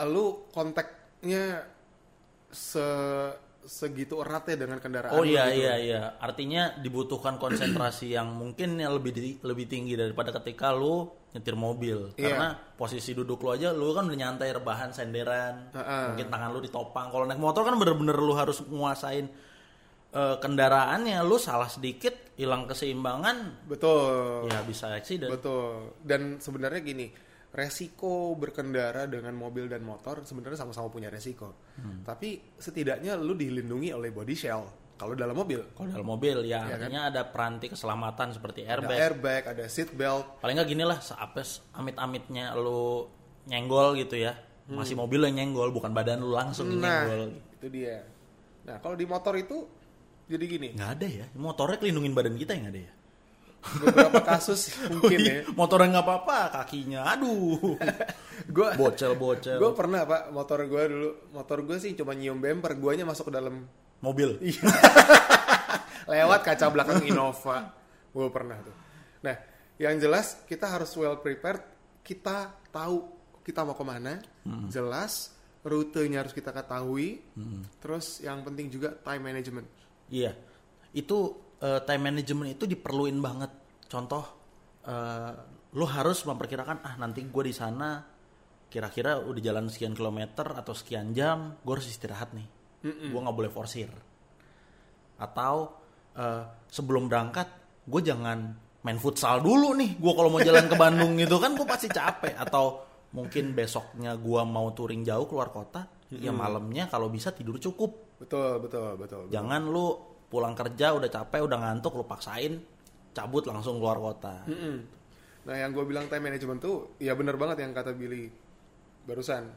lu 0.04 0.46
kontaknya 0.50 1.66
se 2.50 2.86
segitu 3.66 4.22
eratnya 4.22 4.56
dengan 4.66 4.78
kendaraan. 4.78 5.14
Oh 5.18 5.26
iya 5.26 5.50
gitu. 5.50 5.66
iya 5.66 5.74
iya, 5.82 6.02
artinya 6.22 6.78
dibutuhkan 6.78 7.42
konsentrasi 7.42 8.14
yang 8.18 8.30
mungkin 8.32 8.78
yang 8.78 8.94
lebih 8.94 9.12
di- 9.12 9.42
lebih 9.42 9.66
tinggi 9.66 9.98
daripada 9.98 10.30
ketika 10.30 10.70
lu 10.72 11.10
nyetir 11.34 11.58
mobil. 11.58 12.14
Iya. 12.16 12.30
Karena 12.32 12.48
posisi 12.56 13.12
duduk 13.12 13.42
lu 13.44 13.52
aja 13.52 13.74
lu 13.74 13.92
kan 13.92 14.08
udah 14.08 14.16
nyantai 14.18 14.54
rebahan 14.54 14.94
senderan, 14.94 15.74
Heeh. 15.74 16.06
mungkin 16.14 16.28
tangan 16.30 16.50
lu 16.54 16.60
ditopang. 16.62 17.10
Kalau 17.10 17.26
naik 17.26 17.42
motor 17.42 17.66
kan 17.66 17.76
bener-bener 17.76 18.16
lu 18.16 18.34
harus 18.38 18.62
nguasain 18.64 19.26
eh, 20.14 20.36
kendaraannya. 20.40 21.20
Lu 21.26 21.36
salah 21.42 21.68
sedikit 21.68 22.38
hilang 22.40 22.70
keseimbangan, 22.70 23.68
Betul. 23.68 24.48
ya 24.48 24.62
bisa 24.64 24.94
accident. 24.94 25.34
Betul. 25.34 25.98
Dan 26.06 26.38
sebenarnya 26.40 26.80
gini, 26.86 27.08
resiko 27.56 28.36
berkendara 28.36 29.08
dengan 29.08 29.32
mobil 29.34 29.72
dan 29.72 29.80
motor 29.82 30.28
sebenarnya 30.28 30.60
sama-sama 30.60 30.92
punya 30.92 31.08
resiko. 31.08 31.56
Hmm. 31.80 32.04
Tapi 32.04 32.60
setidaknya 32.60 33.16
lu 33.16 33.32
dilindungi 33.34 33.96
oleh 33.96 34.12
body 34.12 34.36
shell 34.36 34.68
kalau 34.96 35.16
dalam 35.16 35.36
mobil. 35.36 35.64
Kalau 35.72 35.88
dalam 35.92 36.08
mobil 36.08 36.44
ya, 36.44 36.68
kan? 36.68 36.76
artinya 36.80 37.02
ada 37.08 37.22
peranti 37.28 37.72
keselamatan 37.72 38.36
seperti 38.36 38.64
Ada 38.64 38.80
airbag. 38.84 38.98
airbag, 39.00 39.44
ada 39.56 39.64
seat 39.72 39.92
belt. 39.96 40.40
Paling 40.44 40.56
nggak 40.56 40.70
gini 40.70 40.84
lah, 40.84 41.00
seapes 41.00 41.64
amit-amitnya 41.72 42.52
lu 42.60 43.08
nyenggol 43.48 43.96
gitu 43.96 44.20
ya. 44.20 44.36
Masih 44.66 44.98
mobil 44.98 45.22
yang 45.24 45.36
nyenggol, 45.40 45.70
bukan 45.72 45.94
badan 45.94 46.20
lu 46.20 46.34
langsung 46.34 46.68
Nah, 46.76 47.06
nyenggol. 47.08 47.40
itu 47.60 47.68
dia. 47.72 48.04
Nah, 48.66 48.82
kalau 48.82 48.98
di 48.98 49.06
motor 49.06 49.38
itu 49.38 49.64
jadi 50.26 50.44
gini, 50.44 50.68
Nggak 50.74 50.92
ada 50.98 51.08
ya, 51.08 51.26
motornya 51.38 51.78
kelindungin 51.78 52.18
badan 52.18 52.34
kita 52.36 52.58
yang 52.58 52.68
ada 52.74 52.80
ya. 52.82 52.92
Beberapa 53.78 54.20
kasus 54.22 54.70
mungkin 54.94 55.20
ya. 55.20 55.36
Motornya 55.52 55.98
nggak 55.98 56.06
apa-apa, 56.06 56.40
kakinya, 56.62 57.06
aduh. 57.08 57.76
Gue 58.56 58.70
Bocel-bocel. 58.76 59.58
gue 59.58 59.72
pernah 59.74 60.04
pak 60.04 60.30
motor 60.30 60.60
gue 60.64 60.84
dulu 60.86 61.10
motor 61.32 61.64
gue 61.64 61.80
sih 61.80 61.96
cuma 61.96 62.12
nyium 62.12 62.38
bumper 62.38 62.76
guanya 62.76 63.02
masuk 63.04 63.32
ke 63.32 63.40
dalam 63.40 63.64
Mobil. 64.04 64.38
Iya. 64.44 64.62
lewat 66.06 66.46
kaca 66.46 66.68
belakang 66.70 67.02
Innova 67.04 67.74
gue 68.12 68.28
pernah 68.30 68.60
tuh 68.60 68.76
nah 69.24 69.34
yang 69.76 69.98
jelas 69.98 70.46
kita 70.46 70.68
harus 70.70 70.94
well 70.94 71.18
prepared 71.18 71.64
kita 72.04 72.54
tahu 72.70 73.08
kita 73.42 73.66
mau 73.66 73.74
ke 73.74 73.82
mana 73.82 74.20
jelas 74.68 75.34
rutenya 75.64 76.22
harus 76.22 76.36
kita 76.36 76.54
ketahui 76.54 77.24
terus 77.80 78.22
yang 78.22 78.44
penting 78.44 78.70
juga 78.70 78.94
time 78.94 79.24
management 79.26 79.66
Iya, 80.06 80.38
itu 80.94 81.18
eh, 81.62 81.80
time 81.84 82.04
management 82.12 82.50
itu 82.60 82.66
diperluin 82.68 83.20
banget. 83.20 83.52
Contoh, 83.88 84.24
eh, 84.84 85.34
lu 85.76 85.86
harus 85.88 86.24
memperkirakan 86.24 86.84
ah 86.84 86.96
nanti 86.96 87.24
gue 87.28 87.44
di 87.44 87.56
sana 87.56 88.00
kira-kira 88.72 89.20
udah 89.24 89.42
jalan 89.44 89.72
sekian 89.72 89.96
kilometer 89.96 90.52
atau 90.52 90.76
sekian 90.76 91.16
jam, 91.16 91.56
gue 91.64 91.74
harus 91.76 91.88
istirahat 91.88 92.36
nih. 92.36 92.48
Gue 92.84 93.20
nggak 93.20 93.38
boleh 93.38 93.52
forsir. 93.52 93.88
Atau 95.16 95.80
eh, 96.18 96.44
sebelum 96.68 97.08
berangkat, 97.08 97.48
gue 97.88 98.02
jangan 98.04 98.40
main 98.84 99.00
futsal 99.00 99.40
dulu 99.40 99.74
nih. 99.80 99.96
Gue 99.98 100.14
kalau 100.14 100.30
mau 100.30 100.42
jalan 100.44 100.68
ke 100.68 100.76
Bandung 100.76 101.16
gitu 101.22 101.40
kan 101.40 101.56
gue 101.56 101.68
pasti 101.68 101.88
capek. 101.88 102.36
Atau 102.36 102.84
mungkin 103.16 103.56
besoknya 103.56 104.20
gue 104.20 104.42
mau 104.44 104.70
touring 104.76 105.08
jauh 105.08 105.24
keluar 105.24 105.48
kota, 105.56 105.88
ya 106.12 106.36
malamnya 106.36 106.92
kalau 106.92 107.08
bisa 107.08 107.32
tidur 107.32 107.56
cukup. 107.58 108.04
betul 108.16 108.64
betul 108.64 108.96
betul, 108.96 109.20
betul. 109.28 109.32
Jangan 109.32 109.62
lu 109.72 110.15
pulang 110.28 110.58
kerja 110.58 110.96
udah 110.98 111.10
capek, 111.10 111.46
udah 111.46 111.58
ngantuk, 111.62 111.96
lu 111.96 112.06
paksain 112.06 112.60
cabut 113.16 113.48
langsung 113.48 113.80
keluar 113.80 113.98
kota. 113.98 114.44
Mm-mm. 114.46 114.76
Nah, 115.46 115.56
yang 115.56 115.72
gue 115.72 115.86
bilang 115.88 116.10
time 116.12 116.28
management 116.28 116.60
tuh, 116.60 116.98
ya 117.00 117.16
bener 117.16 117.40
banget 117.40 117.64
yang 117.64 117.72
kata 117.72 117.96
Billy 117.96 118.28
barusan. 119.06 119.48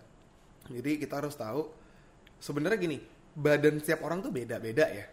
Jadi 0.68 1.00
kita 1.00 1.24
harus 1.24 1.34
tahu, 1.34 1.66
sebenarnya 2.38 2.78
gini, 2.78 2.98
badan 3.34 3.80
setiap 3.80 4.04
orang 4.04 4.20
tuh 4.20 4.28
beda-beda 4.28 4.84
ya. 4.84 5.06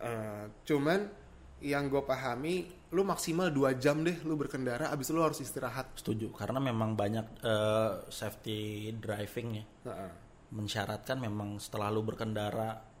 Eh, 0.00 0.44
cuman 0.64 1.06
yang 1.60 1.92
gue 1.92 2.02
pahami, 2.02 2.72
lu 2.90 3.04
maksimal 3.04 3.52
2 3.52 3.76
jam 3.76 4.00
deh 4.00 4.16
lu 4.24 4.34
berkendara, 4.34 4.88
abis 4.88 5.12
lu 5.12 5.20
harus 5.20 5.44
istirahat. 5.44 5.92
Setuju, 6.00 6.32
karena 6.32 6.56
memang 6.58 6.96
banyak 6.96 7.26
eh, 7.44 7.92
safety 8.08 8.90
driving 8.96 9.60
ya 9.60 9.64
Nah, 9.92 10.12
mensyaratkan 10.54 11.20
memang 11.20 11.60
setelah 11.60 11.92
lu 11.92 12.00
berkendara 12.00 12.93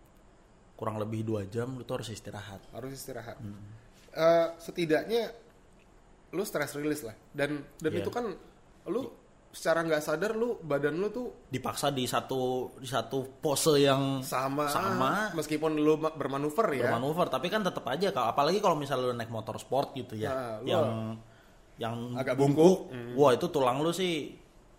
kurang 0.74 0.96
lebih 0.96 1.22
dua 1.22 1.42
jam 1.44 1.72
lu 1.72 1.82
tuh 1.82 1.98
harus 1.98 2.08
istirahat. 2.08 2.60
harus 2.70 2.92
istirahat. 2.92 3.38
Eh, 4.10 4.46
setidaknya 4.56 5.30
lu 6.30 6.42
stress 6.42 6.74
release 6.74 7.02
lah. 7.02 7.14
Dan 7.28 7.62
dan 7.76 7.90
Iya. 7.90 8.00
itu 8.00 8.10
kan 8.10 8.26
lu 8.86 9.02
secara 9.50 9.80
nggak 9.80 10.02
sadar 10.02 10.34
lu 10.34 10.58
badan 10.60 10.98
lu 10.98 11.08
tuh 11.08 11.46
Dipaksa 11.46 11.88
di 11.88 12.04
satu 12.04 12.74
di 12.76 12.86
satu 12.86 13.38
pose 13.38 13.78
yang 13.78 14.18
sama, 14.20 14.66
Sama. 14.66 15.30
meskipun 15.32 15.78
lu 15.78 15.94
ma- 15.96 16.10
bermanuver 16.10 16.74
ya. 16.74 16.90
bermanuver, 16.90 17.26
tapi 17.28 17.46
kan 17.46 17.62
tetap 17.62 17.86
aja 17.86 18.10
kalau 18.10 18.28
apalagi 18.28 18.58
kalau 18.58 18.74
misalnya 18.74 19.08
lu 19.08 19.14
naik 19.14 19.30
motor 19.30 19.54
sport 19.56 19.94
gitu 19.94 20.14
ya, 20.16 20.30
Nah, 20.30 20.54
yang 20.64 20.86
yang 21.76 21.96
Agak 22.14 22.34
bungkuk, 22.34 22.90
bungkuk. 22.90 23.14
wah 23.14 23.30
itu 23.30 23.46
tulang 23.48 23.78
lu 23.78 23.90
sih 23.90 24.34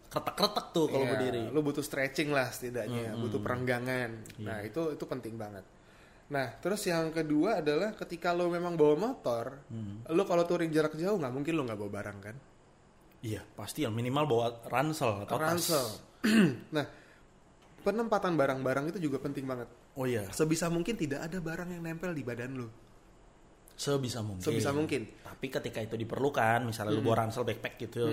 kretek-kretek 0.05 0.71
tuh 0.71 0.87
kalau 0.87 1.03
Iya, 1.03 1.11
berdiri. 1.13 1.43
Lu 1.49 1.59
butuh 1.59 1.79
stretching 1.79 2.31
lah 2.31 2.47
setidaknya, 2.47 3.15
butuh 3.15 3.39
perenggangan. 3.41 4.11
Nah, 4.39 4.59
itu 4.59 4.91
itu 4.91 5.03
penting 5.03 5.35
banget. 5.35 5.63
Nah, 6.25 6.57
terus 6.57 6.81
yang 6.89 7.13
kedua 7.13 7.61
adalah 7.61 7.93
ketika 7.93 8.33
lu 8.33 8.49
memang 8.49 8.73
bawa 8.73 8.95
motor, 8.97 9.61
lu 10.09 10.23
kalau 10.25 10.43
touring 10.49 10.73
jarak 10.73 10.97
jauh 10.97 11.21
nggak 11.21 11.33
mungkin 11.33 11.53
lu 11.53 11.61
nggak 11.69 11.77
bawa 11.77 11.91
barang 12.01 12.17
kan? 12.17 12.35
Iya, 13.25 13.41
pasti 13.57 13.85
yang 13.85 13.93
minimal 13.93 14.25
bawa 14.25 14.47
ransel 14.69 15.25
atau 15.25 15.37
tas. 15.37 15.49
Ransel. 15.53 15.85
nah, 16.75 16.85
penempatan 17.85 18.33
barang-barang 18.33 18.93
itu 18.93 19.09
juga 19.09 19.21
penting 19.21 19.45
banget. 19.45 19.69
Oh 19.97 20.05
iya, 20.09 20.25
Sebisa 20.33 20.69
mungkin 20.69 20.97
tidak 20.97 21.29
ada 21.29 21.37
barang 21.37 21.69
yang 21.73 21.81
nempel 21.85 22.13
di 22.13 22.25
badan 22.25 22.53
lu. 22.57 22.69
sebisa 23.75 24.23
mungkin. 24.23 24.39
Sebisa 24.39 24.71
mungkin. 24.71 25.03
Tapi 25.19 25.51
ketika 25.51 25.83
itu 25.83 25.99
diperlukan, 25.99 26.63
misalnya 26.63 26.95
lu 26.95 27.03
bawa 27.03 27.27
ransel 27.27 27.43
backpack 27.43 27.75
gitu, 27.83 28.07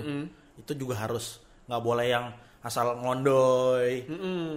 itu 0.59 0.71
juga 0.75 0.99
harus 0.99 1.39
nggak 1.71 1.81
boleh 1.81 2.05
yang 2.11 2.25
asal 2.59 2.99
ngondoy. 2.99 4.03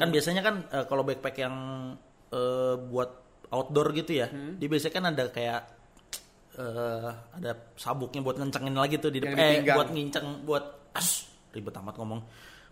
Kan 0.02 0.08
biasanya 0.10 0.42
kan 0.42 0.66
eh, 0.66 0.84
kalau 0.90 1.06
backpack 1.06 1.36
yang 1.38 1.54
eh, 2.34 2.74
buat 2.90 3.25
outdoor 3.52 3.94
gitu 3.94 4.18
ya, 4.22 4.26
dia 4.30 4.68
biasanya 4.70 4.94
kan 4.94 5.04
ada 5.10 5.24
kayak 5.30 5.60
eh, 6.56 7.10
ada 7.36 7.50
sabuknya 7.76 8.20
buat 8.24 8.36
ngencengin 8.40 8.74
lagi 8.74 8.96
tuh 8.98 9.12
di 9.12 9.20
depan, 9.22 9.36
di 9.36 9.42
eh 9.42 9.74
buat 9.76 9.88
nginceng, 9.92 10.26
buat 10.48 10.64
as 10.96 11.28
ribet 11.52 11.76
amat 11.76 11.94
ngomong, 12.00 12.20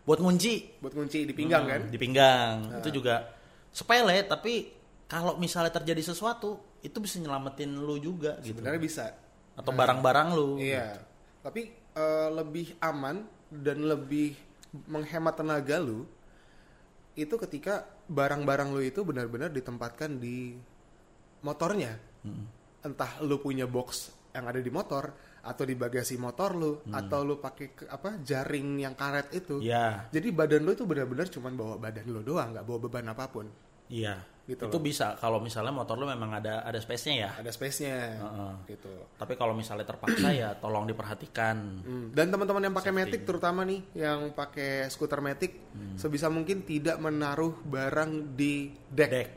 buat 0.04 0.20
ngunci. 0.20 0.80
Buat 0.80 0.94
kunci 0.96 1.24
di 1.24 1.32
pinggang 1.36 1.64
kan? 1.64 1.80
di 1.88 1.98
pinggang. 2.00 2.80
Itu 2.80 2.90
juga 3.00 3.24
sepele 3.74 4.24
tapi 4.24 4.70
kalau 5.08 5.36
misalnya 5.36 5.72
terjadi 5.74 6.14
sesuatu 6.14 6.80
itu 6.84 6.96
bisa 7.00 7.20
nyelamatin 7.20 7.76
lu 7.76 7.96
juga 8.00 8.40
gitu. 8.40 8.60
Sebenarnya 8.60 8.80
bisa. 8.80 9.06
atau 9.54 9.70
barang-barang 9.70 10.28
lu 10.34 10.58
Iya. 10.58 10.98
Tapi 11.44 11.70
eh, 11.94 12.28
lebih 12.34 12.74
aman 12.82 13.22
dan 13.54 13.86
lebih 13.86 14.34
menghemat 14.90 15.38
tenaga 15.38 15.78
lu 15.78 16.02
itu 17.14 17.34
ketika 17.38 17.86
barang-barang 18.10 18.74
lu 18.74 18.82
itu 18.82 19.06
benar-benar 19.06 19.54
ditempatkan 19.54 20.18
di 20.18 20.58
motornya. 21.46 21.94
Entah 22.84 23.22
lu 23.22 23.38
punya 23.40 23.64
box 23.64 24.10
yang 24.34 24.50
ada 24.50 24.58
di 24.58 24.68
motor 24.68 25.14
atau 25.44 25.62
di 25.62 25.76
bagasi 25.78 26.16
motor 26.18 26.56
lu 26.56 26.72
atau 26.90 27.20
lu 27.22 27.38
pakai 27.38 27.86
apa 27.92 28.18
jaring 28.18 28.82
yang 28.82 28.96
karet 28.98 29.30
itu. 29.30 29.62
Iya, 29.62 30.10
Jadi 30.10 30.28
badan 30.34 30.64
lu 30.66 30.74
itu 30.74 30.84
benar-benar 30.88 31.30
cuma 31.30 31.52
bawa 31.54 31.78
badan 31.78 32.06
lu 32.10 32.20
doang, 32.24 32.50
nggak 32.56 32.64
bawa 32.66 32.78
beban 32.82 33.06
apa 33.12 33.24
pun. 33.30 33.46
iya. 33.92 34.18
Gitu 34.44 34.68
itu 34.68 34.76
loh. 34.76 34.84
bisa 34.84 35.16
kalau 35.16 35.40
misalnya 35.40 35.72
motor 35.72 35.96
lu 35.96 36.04
memang 36.04 36.36
ada 36.36 36.60
ada 36.60 36.76
space-nya 36.76 37.14
ya. 37.16 37.30
Ada 37.40 37.48
space-nya. 37.48 37.96
Heeh. 38.20 38.52
Gitu. 38.76 38.92
Tapi 39.16 39.40
kalau 39.40 39.56
misalnya 39.56 39.88
terpaksa 39.88 40.28
ya 40.36 40.52
tolong 40.54 40.84
diperhatikan. 40.84 41.56
Hmm, 41.80 42.06
Dan 42.12 42.28
teman-teman 42.28 42.68
yang 42.68 42.76
pakai 42.76 42.92
Matic 42.92 43.24
terutama 43.24 43.64
nih 43.64 43.80
yang 43.96 44.36
pakai 44.36 44.92
skuter 44.92 45.24
Matic 45.24 45.56
sebisa 45.96 46.28
mungkin 46.28 46.60
tidak 46.62 47.00
menaruh 47.00 47.56
barang 47.64 48.36
di 48.36 48.68
deck. 48.92 49.10
Dek. 49.10 49.28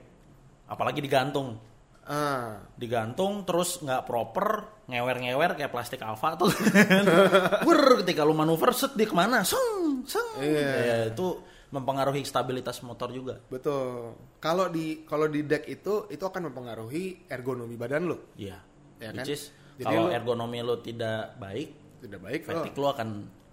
Apalagi 0.68 1.00
digantung. 1.00 1.56
Ah, 2.04 2.64
digantung 2.76 3.44
terus 3.44 3.84
nggak 3.84 4.08
proper 4.08 4.80
ngewer-ngewer 4.88 5.60
kayak 5.60 5.68
plastik 5.68 6.00
alfa 6.00 6.40
tuh 6.40 6.48
Wur, 7.68 8.00
ketika 8.00 8.24
lu 8.24 8.32
manuver 8.32 8.72
set 8.72 8.96
dia 8.96 9.04
ke 9.04 9.12
mana 9.12 9.44
seng 9.44 10.08
seng 10.08 10.24
Iya. 10.40 10.72
Ya, 10.80 10.98
itu 11.12 11.28
mempengaruhi 11.68 12.24
stabilitas 12.24 12.80
motor 12.82 13.12
juga 13.12 13.36
betul. 13.48 14.16
Kalau 14.40 14.72
di 14.72 15.04
kalau 15.04 15.28
di 15.28 15.44
deck 15.44 15.68
itu 15.68 16.08
itu 16.08 16.24
akan 16.24 16.48
mempengaruhi 16.52 17.28
ergonomi 17.28 17.76
badan 17.76 18.08
lo. 18.08 18.32
Iya 18.36 18.58
Ya 18.98 19.12
which 19.14 19.28
kan? 19.28 19.36
is 19.36 19.44
Jadi 19.78 19.94
kalau 19.94 20.10
ergonomi 20.10 20.58
lu 20.64 20.80
tidak 20.80 21.36
baik 21.38 21.70
Tidak 22.02 22.18
baik 22.18 22.42
fatigue 22.46 22.74
lo. 22.74 22.82
lu 22.82 22.88
akan 22.88 23.10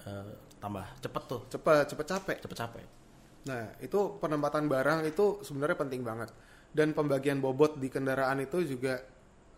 eh, 0.06 0.30
tambah 0.56 0.87
cepet 1.02 1.23
tuh 1.26 1.40
Cepet 1.50 1.85
cepet 1.90 2.06
capek. 2.06 2.37
cepet 2.40 2.59
capek 2.59 2.87
Nah, 3.44 3.76
itu 3.76 4.16
penempatan 4.16 4.64
barang 4.64 5.04
itu 5.04 5.44
sebenarnya 5.44 5.76
penting 5.76 6.00
banget. 6.00 6.33
Dan 6.73 6.97
pembagian 6.97 7.44
bobot 7.44 7.76
di 7.76 7.92
kendaraan 7.92 8.40
itu 8.40 8.64
juga 8.64 8.97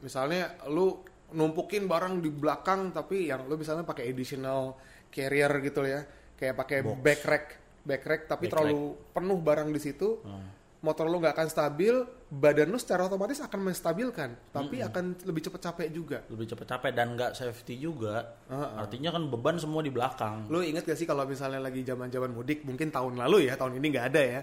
misalnya 0.03 0.59
lu 0.67 1.07
numpukin 1.31 1.87
barang 1.87 2.19
di 2.19 2.31
belakang 2.31 2.91
tapi 2.91 3.31
yang 3.31 3.47
lu 3.47 3.55
misalnya 3.55 3.87
pakai 3.87 4.11
additional 4.11 4.75
carrier 5.09 5.49
gitu 5.63 5.87
ya, 5.87 6.03
kayak 6.35 6.55
pakai 6.59 6.79
back 6.83 7.21
rack, 7.25 7.47
back 7.87 8.03
rack 8.03 8.23
tapi 8.27 8.51
Back 8.51 8.59
terlalu 8.59 8.99
penuh 9.15 9.39
barang 9.39 9.71
di 9.71 9.81
situ. 9.81 10.19
Motor 10.77 11.09
lu 11.09 11.19
nggak 11.19 11.35
akan 11.35 11.49
stabil, 11.51 12.05
badan 12.31 12.71
lu 12.71 12.79
secara 12.79 13.09
otomatis 13.09 13.41
akan 13.43 13.59
menstabilkan, 13.73 14.55
tapi 14.55 14.85
akan 14.85 15.19
lebih 15.25 15.49
cepet 15.49 15.59
capek 15.59 15.89
juga. 15.91 16.19
lebih 16.31 16.47
cepet 16.47 16.63
capek 16.69 16.91
dan 16.95 17.17
nggak 17.17 17.33
safety 17.33 17.81
juga 17.81 18.23
Heeh. 18.47 18.85
artinya 18.85 19.11
kan 19.17 19.27
beban 19.27 19.57
semua 19.59 19.81
di 19.83 19.91
belakang 19.91 20.47
Lu 20.47 20.63
inget 20.63 20.87
gak 20.87 20.95
sih 21.01 21.09
kalau 21.09 21.27
misalnya 21.27 21.59
lagi 21.65 21.83
zaman-zaman 21.83 22.31
mudik, 22.31 22.63
mungkin 22.63 22.93
tahun 22.93 23.19
lalu 23.19 23.51
ya, 23.51 23.59
tahun 23.59 23.83
ini 23.83 23.87
nggak 23.89 24.07
ada 24.15 24.23
ya. 24.23 24.41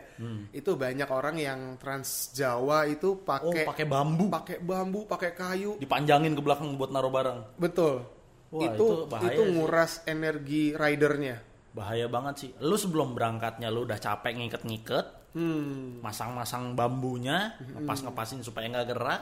Itu 0.51 0.75
banyak 0.75 1.07
orang 1.07 1.35
yang 1.38 1.59
Trans 1.79 2.33
Jawa 2.35 2.89
itu 2.91 3.13
oh 3.13 3.23
pakai 3.23 3.63
pakai 3.63 3.85
bambu 3.88 4.25
pakai 4.27 4.57
bambu, 4.59 5.00
pakai 5.07 5.31
kayu. 5.38 5.77
dipanjangin 5.79 6.33
ke 6.33 6.41
belakang 6.43 6.75
buat 6.75 6.91
naruh 6.91 7.13
barang 7.13 7.39
Betul. 7.62 8.03
Wah, 8.51 8.67
itu 8.67 8.88
itu 9.07 9.15
itu 9.31 9.41
sih. 9.47 9.51
nguras 9.53 9.91
energi 10.09 10.63
ridernya. 10.75 11.52
Bahaya 11.74 12.06
banget 12.08 12.36
sih. 12.38 12.50
Lu 12.62 12.77
sebelum 12.77 13.18
berangkatnya 13.18 13.68
lu 13.68 13.84
udah 13.84 13.98
capek 13.98 14.38
ngiket-ngiket 14.39 15.25
Hmm. 15.34 15.98
masang-masang 16.06 16.77
bambunya 16.77 17.58
ngepas-ngepasin 17.58 18.46
supaya 18.46 18.70
nggak 18.70 18.86
gerak. 18.86 19.22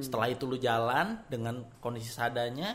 Setelah 0.00 0.32
itu 0.32 0.48
lu 0.48 0.56
jalan 0.56 1.20
dengan 1.28 1.60
kondisi 1.84 2.08
seadanya 2.08 2.72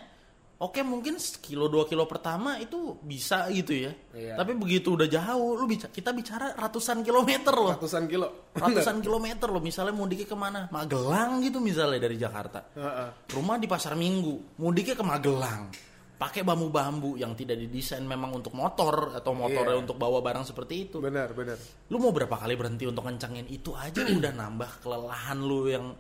oke 0.56 0.80
mungkin 0.86 1.18
kilo 1.44 1.68
dua 1.68 1.84
kilo 1.84 2.06
pertama 2.06 2.62
itu 2.62 2.96
bisa 3.02 3.50
gitu 3.50 3.74
ya. 3.76 3.92
Iya. 4.14 4.38
tapi 4.38 4.54
begitu 4.56 4.96
udah 4.96 5.10
jauh 5.10 5.58
lu 5.58 5.66
bicara, 5.68 5.92
kita 5.92 6.14
bicara 6.14 6.54
ratusan 6.56 7.02
kilometer 7.02 7.52
loh. 7.58 7.74
Ratusan 7.76 8.06
kilo. 8.06 8.54
ratusan 8.54 9.02
kilometer 9.02 9.48
loh. 9.52 9.60
Misalnya 9.66 9.92
mudiknya 9.92 10.30
ke 10.30 10.38
mana? 10.38 10.62
Magelang 10.72 11.42
gitu 11.42 11.58
misalnya 11.60 11.98
dari 12.00 12.16
Jakarta. 12.22 12.70
Heeh. 12.78 13.10
rumah 13.34 13.58
di 13.58 13.66
pasar 13.66 13.98
minggu. 13.98 14.62
Mudiknya 14.62 14.94
ke 14.94 15.04
Magelang 15.04 15.74
pakai 16.16 16.42
bambu-bambu 16.42 17.16
yang 17.16 17.36
tidak 17.36 17.60
didesain 17.60 18.02
memang 18.02 18.32
untuk 18.32 18.56
motor 18.56 19.12
atau 19.14 19.36
motornya 19.36 19.76
Iya. 19.76 19.84
untuk 19.84 19.96
bawa 19.96 20.24
barang 20.24 20.48
seperti 20.48 20.88
itu 20.88 20.98
benar, 21.00 21.36
benar. 21.36 21.60
lu 21.92 22.00
mau 22.00 22.10
berapa 22.10 22.32
kali 22.32 22.56
berhenti 22.56 22.88
untuk 22.88 23.04
kencengin 23.04 23.46
itu 23.48 23.76
aja 23.76 24.00
udah 24.20 24.32
nambah 24.32 24.72
kelelahan 24.80 25.38
lu 25.38 25.68
yang 25.68 25.92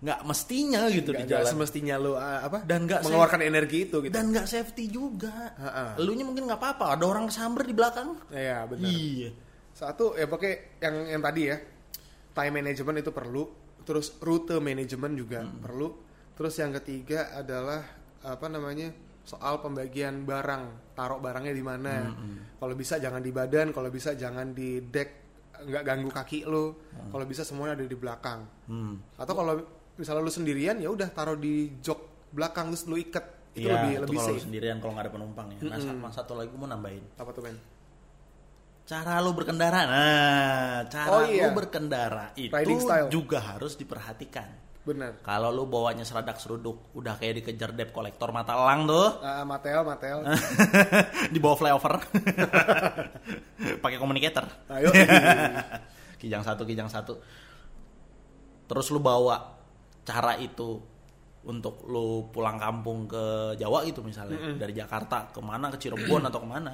nggak 0.00 0.24
mestinya 0.24 0.88
gitu 0.88 1.12
di 1.12 1.22
Gak, 1.22 1.28
gak 1.28 1.32
jalan 1.44 1.50
semestinya 1.52 1.94
lu 2.00 2.16
ah, 2.16 2.40
apa? 2.40 2.64
Dan 2.64 2.88
nggak 2.88 3.04
mengeluarkan 3.04 3.44
energi 3.44 3.84
itu 3.84 4.00
gitu. 4.00 4.14
dan 4.16 4.32
nggak 4.32 4.48
safety 4.48 4.88
juga 4.88 5.52
lu 6.00 6.16
nya 6.16 6.24
mungkin 6.24 6.48
nggak 6.48 6.56
apa-apa 6.56 6.96
ada 6.96 7.04
orang 7.04 7.28
kesamber 7.28 7.68
di 7.68 7.74
belakang 7.76 8.16
Iya, 8.32 8.64
benar. 8.64 8.88
iya 8.88 9.30
Satu 9.70 10.12
ya 10.14 10.24
pakai 10.24 10.80
yang 10.80 10.94
yang 11.08 11.22
tadi 11.22 11.42
ya. 11.46 11.56
Time 12.30 12.52
management 12.52 13.00
itu 13.00 13.10
perlu, 13.10 13.42
terus 13.82 14.12
rute 14.20 14.56
management 14.56 15.14
juga 15.16 15.40
Hmm. 15.40 15.58
perlu. 15.58 15.88
Terus 16.32 16.54
yang 16.56 16.72
ketiga 16.76 17.32
adalah 17.32 17.80
apa 18.20 18.46
namanya? 18.46 18.92
Soal 19.30 19.58
pembagian 19.58 20.24
barang, 20.24 20.62
taruh 20.92 21.18
barangnya 21.18 21.52
di 21.52 21.62
mana. 21.62 22.02
Hmm, 22.04 22.58
Kalau 22.58 22.74
bisa 22.74 22.98
jangan 22.98 23.18
di 23.18 23.30
badan, 23.30 23.70
kalau 23.70 23.86
bisa 23.88 24.12
jangan 24.12 24.50
di 24.50 24.82
deck, 24.84 25.10
nggak 25.62 25.82
ganggu 25.82 26.10
kaki 26.10 26.42
lu. 26.44 26.74
Kalau 27.06 27.22
bisa 27.24 27.42
semuanya 27.42 27.74
ada 27.74 27.84
di 27.84 27.94
belakang. 27.94 28.42
hmm. 28.66 29.14
Atau 29.16 29.32
kalau 29.32 29.54
misalnya 29.94 30.20
lu 30.20 30.32
sendirian 30.32 30.76
ya 30.76 30.88
udah 30.88 31.06
taruh 31.08 31.36
di 31.36 31.54
jok 31.78 32.00
belakang 32.30 32.68
terus 32.68 32.84
lu 32.84 32.96
iket. 32.96 33.22
Itu 33.50 33.66
Iya, 33.66 33.74
lebih 33.76 33.90
itu 33.90 34.02
lebih 34.04 34.16
kalau 34.16 34.30
safe. 34.30 34.42
sendirian 34.42 34.76
kalau 34.78 34.92
nggak 34.92 35.04
ada 35.04 35.12
penumpang 35.12 35.46
ya 35.50 35.58
nah 35.64 35.78
sama 35.80 36.08
satu 36.08 36.32
lagi 36.34 36.54
mau 36.54 36.66
nambahin 36.66 37.02
Apa 37.16 37.30
tuh 37.30 37.42
men? 37.42 37.58
cara 38.84 39.18
lu 39.18 39.30
berkendara 39.32 39.80
nah 39.86 40.76
cara 40.86 41.08
Oh, 41.10 41.22
iya. 41.24 41.46
lu 41.46 41.54
berkendara 41.54 42.30
itu 42.34 42.54
juga 43.08 43.38
harus 43.40 43.74
diperhatikan 43.74 44.50
Bener. 44.90 45.12
kalau 45.20 45.48
lu 45.48 45.64
bawanya 45.64 46.02
seradak 46.02 46.36
seruduk 46.36 46.90
udah 46.92 47.14
kayak 47.14 47.38
dikejar 47.38 47.70
debt 47.70 47.90
kolektor 47.90 48.28
mata 48.28 48.52
elang 48.52 48.84
tuh 48.84 49.20
Ah, 49.20 49.42
Matel, 49.42 49.80
Matel. 49.80 50.18
di 51.32 51.38
bawah 51.38 51.56
flyover 51.56 51.94
pakai 53.82 53.96
communicator 53.96 54.44
Ayo. 54.68 54.90
kijang 56.20 56.42
satu 56.42 56.62
kijang 56.64 56.86
satu 56.86 57.14
terus 58.66 58.86
lu 58.88 58.98
bawa 58.98 59.56
cara 60.02 60.34
itu 60.36 60.78
untuk 61.40 61.86
lu 61.86 62.28
pulang 62.28 62.56
kampung 62.56 63.06
ke 63.06 63.24
Jawa 63.56 63.80
gitu 63.82 64.02
misalnya 64.02 64.36
dari 64.54 64.70
Jakarta 64.70 65.30
ke 65.30 65.40
mana 65.40 65.70
ke 65.70 65.78
Cirebon 65.78 66.20
atau 66.22 66.38
ke 66.38 66.48
mana 66.48 66.72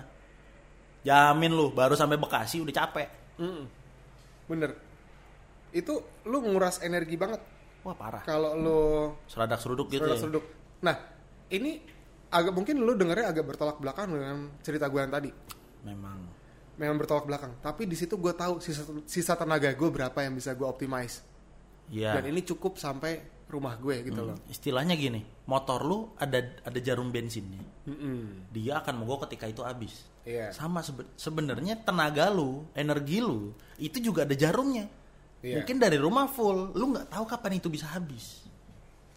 jamin 1.02 1.52
lu 1.52 1.70
baru 1.70 1.94
sampai 1.94 2.16
Bekasi 2.16 2.58
udah 2.58 2.74
capek 2.74 3.08
Mm-mm. 3.38 3.64
Bener. 4.46 4.70
Itu 5.70 5.98
lu 6.24 6.38
nguras 6.40 6.80
energi 6.80 7.14
banget 7.14 7.38
wah 7.86 7.94
parah 7.94 8.22
kalau 8.22 8.50
lu 8.52 8.80
seradak 9.24 9.62
seruduk 9.62 9.86
gitu 9.88 10.02
seruduk 10.02 10.10
ya 10.10 10.20
seruduk. 10.20 10.44
Nah, 10.82 10.96
ini 11.48 11.78
agak 12.28 12.50
mungkin 12.50 12.82
lu 12.82 12.92
dengernya 12.92 13.30
agak 13.30 13.46
bertolak 13.46 13.78
belakang 13.78 14.10
dengan 14.10 14.50
cerita 14.60 14.90
gue 14.90 14.98
yang 14.98 15.08
tadi. 15.08 15.30
memang 15.82 16.18
Memang 16.76 16.98
bertolak 16.98 17.24
belakang. 17.24 17.56
Tapi 17.58 17.86
di 17.86 17.94
situ 17.94 18.18
gue 18.18 18.34
tahu 18.34 18.60
sisa, 18.60 18.84
sisa 19.06 19.32
tenaga 19.32 19.70
gue 19.70 19.88
berapa 19.88 20.18
yang 20.20 20.34
bisa 20.34 20.52
gue 20.52 20.66
optimize. 20.66 21.24
ya 21.88 22.12
Dan 22.12 22.28
ini 22.28 22.42
cukup 22.42 22.76
sampai 22.76 23.22
rumah 23.46 23.78
gue 23.78 24.02
gitu 24.02 24.26
loh. 24.26 24.34
istilahnya 24.50 24.98
gini 24.98 25.22
motor 25.46 25.78
lu 25.80 26.10
ada 26.18 26.34
ada 26.66 26.78
jarum 26.82 27.14
bensinnya 27.14 27.62
Mm-mm. 27.86 28.50
dia 28.50 28.82
akan 28.82 29.06
mogok 29.06 29.30
ketika 29.30 29.46
itu 29.46 29.62
habis 29.62 30.02
Iya. 30.26 30.50
sama 30.50 30.82
sebe- 30.82 31.06
sebenarnya 31.14 31.78
tenaga 31.78 32.26
lu 32.26 32.66
energi 32.74 33.22
lu 33.22 33.54
itu 33.78 34.02
juga 34.02 34.26
ada 34.26 34.34
jarumnya 34.34 34.90
Iya. 35.46 35.54
mungkin 35.56 35.76
dari 35.78 35.94
rumah 35.94 36.26
full 36.26 36.74
lu 36.74 36.90
nggak 36.90 37.06
tahu 37.06 37.24
kapan 37.24 37.52
itu 37.56 37.68
bisa 37.68 37.86
habis 37.88 38.42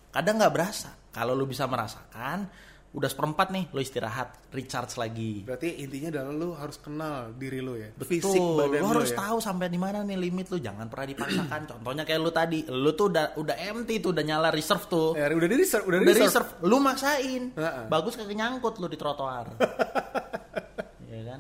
kadang 0.10 0.38
nggak 0.38 0.54
berasa 0.54 0.94
kalau 1.10 1.34
lu 1.34 1.44
bisa 1.44 1.66
merasakan 1.66 2.46
udah 2.90 3.06
seperempat 3.06 3.50
nih 3.50 3.66
lu 3.70 3.80
istirahat 3.80 4.34
recharge 4.50 4.94
lagi 4.96 5.42
Berarti 5.42 5.78
intinya 5.80 6.10
adalah 6.12 6.34
lu 6.34 6.50
harus 6.52 6.74
kenal 6.76 7.30
diri 7.32 7.62
lu 7.62 7.78
ya. 7.78 7.94
Betul, 7.94 8.10
Fisik 8.12 8.42
badan 8.42 8.80
lu 8.80 8.86
lu 8.88 8.98
harus 8.98 9.14
ya. 9.14 9.18
tahu 9.20 9.38
sampai 9.38 9.70
di 9.70 9.78
mana 9.78 10.02
nih 10.02 10.18
limit 10.20 10.50
lu 10.50 10.58
jangan 10.58 10.86
pernah 10.86 11.06
dipaksakan 11.08 11.62
contohnya 11.72 12.02
kayak 12.02 12.18
lu 12.18 12.32
tadi 12.32 12.66
lu 12.66 12.90
tuh 12.92 13.10
udah 13.10 13.38
udah 13.38 13.56
empty 13.64 13.98
tuh 14.00 14.10
udah 14.10 14.24
nyala 14.24 14.50
reserve 14.50 14.86
tuh 14.86 15.14
Ya, 15.14 15.30
udah 15.30 15.46
di 15.46 15.58
reserve, 15.60 15.86
udah, 15.86 15.98
di 15.98 16.04
udah 16.04 16.14
reserve. 16.16 16.30
reserve 16.50 16.50
lu 16.64 16.78
maksain 16.80 17.44
Heeh. 17.52 17.84
bagus 17.86 18.14
kagak 18.16 18.34
nyangkut 18.36 18.74
lu 18.76 18.88
di 18.88 18.98
trotoar 18.98 19.46
Iya 21.06 21.22
kan 21.28 21.40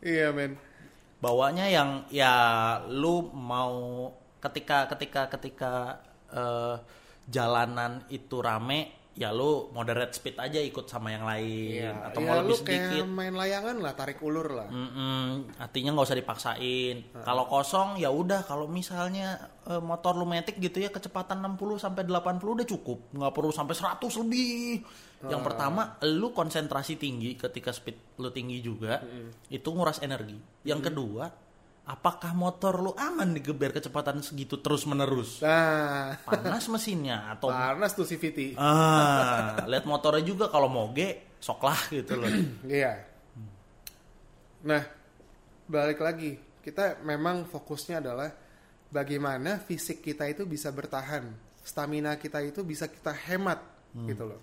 Iya, 0.00 0.26
men. 0.30 0.52
Bawanya 1.24 1.64
yang 1.72 2.04
ya 2.12 2.34
lu 2.92 3.32
mau 3.32 4.12
ketika 4.44 4.84
ketika 4.92 5.32
ketika 5.32 5.72
eh, 6.28 6.76
jalanan 7.32 8.04
itu 8.12 8.44
rame 8.44 9.03
ya 9.14 9.30
lu 9.30 9.70
moderate 9.70 10.10
speed 10.10 10.34
aja 10.42 10.58
ikut 10.58 10.90
sama 10.90 11.14
yang 11.14 11.22
lain 11.22 11.94
atau 12.02 12.18
ya, 12.18 12.26
mau 12.26 12.34
lebih 12.42 12.58
sedikit 12.58 13.06
kayak 13.06 13.06
main 13.06 13.34
layangan 13.34 13.76
lah, 13.78 13.94
tarik 13.94 14.18
ulur 14.18 14.50
lah. 14.50 14.66
Mm-mm, 14.66 15.54
artinya 15.62 15.94
nggak 15.94 16.06
usah 16.10 16.18
dipaksain. 16.18 16.96
Kalau 17.22 17.46
kosong 17.46 18.02
ya 18.02 18.10
udah. 18.10 18.42
Kalau 18.42 18.66
misalnya 18.66 19.38
eh, 19.70 19.78
motor 19.78 20.18
lu 20.18 20.26
metik 20.26 20.58
gitu 20.58 20.82
ya 20.82 20.90
kecepatan 20.90 21.38
60 21.54 21.78
sampai 21.78 22.02
80 22.10 22.42
udah 22.42 22.66
cukup. 22.66 22.98
Nggak 23.14 23.32
perlu 23.32 23.52
sampai 23.54 23.74
100 23.78 24.02
lebih. 24.26 24.82
Yang 25.24 25.40
pertama, 25.40 25.96
lu 26.04 26.36
konsentrasi 26.36 27.00
tinggi 27.00 27.32
ketika 27.38 27.72
speed 27.72 28.20
lu 28.20 28.28
tinggi 28.28 28.60
juga, 28.60 29.00
itu 29.48 29.68
nguras 29.72 30.04
energi. 30.04 30.36
Yang 30.68 30.92
kedua, 30.92 31.32
apakah 31.84 32.32
motor 32.32 32.80
lu 32.80 32.92
aman 32.96 33.36
digeber 33.36 33.72
kecepatan 33.72 34.24
segitu 34.24 34.56
terus 34.60 34.88
menerus? 34.88 35.44
Nah, 35.44 36.16
Panas 36.24 36.64
mesinnya 36.72 37.28
atau 37.36 37.52
panas 37.52 37.92
tuh 37.92 38.08
CVT. 38.08 38.56
ah, 38.56 39.60
lihat 39.68 39.84
motornya 39.84 40.24
juga 40.24 40.48
kalau 40.48 40.72
moge 40.72 41.36
sok 41.38 41.60
lah 41.60 41.80
gitu 41.92 42.16
loh. 42.16 42.28
Iya. 42.64 42.92
Nah, 44.64 44.80
balik 45.68 46.00
lagi, 46.00 46.40
kita 46.64 47.04
memang 47.04 47.44
fokusnya 47.44 48.00
adalah 48.00 48.32
bagaimana 48.88 49.60
fisik 49.60 50.00
kita 50.00 50.24
itu 50.24 50.48
bisa 50.48 50.72
bertahan, 50.72 51.28
stamina 51.60 52.16
kita 52.16 52.40
itu 52.40 52.64
bisa 52.64 52.88
kita 52.88 53.12
hemat, 53.12 53.60
gitu 54.08 54.24
loh. 54.24 54.40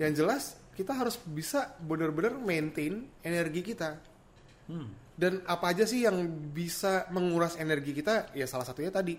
Yang 0.00 0.12
jelas 0.16 0.42
kita 0.72 0.96
harus 0.96 1.20
bisa 1.20 1.76
benar-benar 1.76 2.40
maintain 2.40 3.04
energi 3.20 3.60
kita. 3.60 4.00
Dan 5.18 5.42
apa 5.50 5.74
aja 5.74 5.82
sih 5.82 6.06
yang 6.06 6.14
bisa 6.54 7.10
menguras 7.10 7.58
energi 7.58 7.90
kita? 7.90 8.30
Ya 8.38 8.46
salah 8.46 8.62
satunya 8.62 8.94
tadi, 8.94 9.18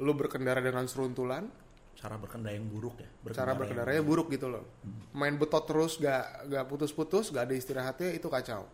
lu 0.00 0.16
berkendara 0.16 0.64
dengan 0.64 0.88
seruntulan, 0.88 1.44
cara 1.94 2.16
berkendara 2.16 2.56
yang 2.56 2.64
buruk 2.64 2.96
ya. 2.96 3.08
cara 3.36 3.52
yang- 3.52 3.60
berkendaranya 3.60 4.02
buruk 4.02 4.32
gitu 4.32 4.48
loh. 4.48 4.64
Main 5.12 5.36
betot 5.36 5.68
terus 5.68 6.00
gak 6.00 6.48
gak 6.48 6.64
putus-putus, 6.64 7.28
gak 7.28 7.44
ada 7.44 7.54
istirahatnya 7.54 8.16
itu 8.16 8.24
kacau. 8.32 8.64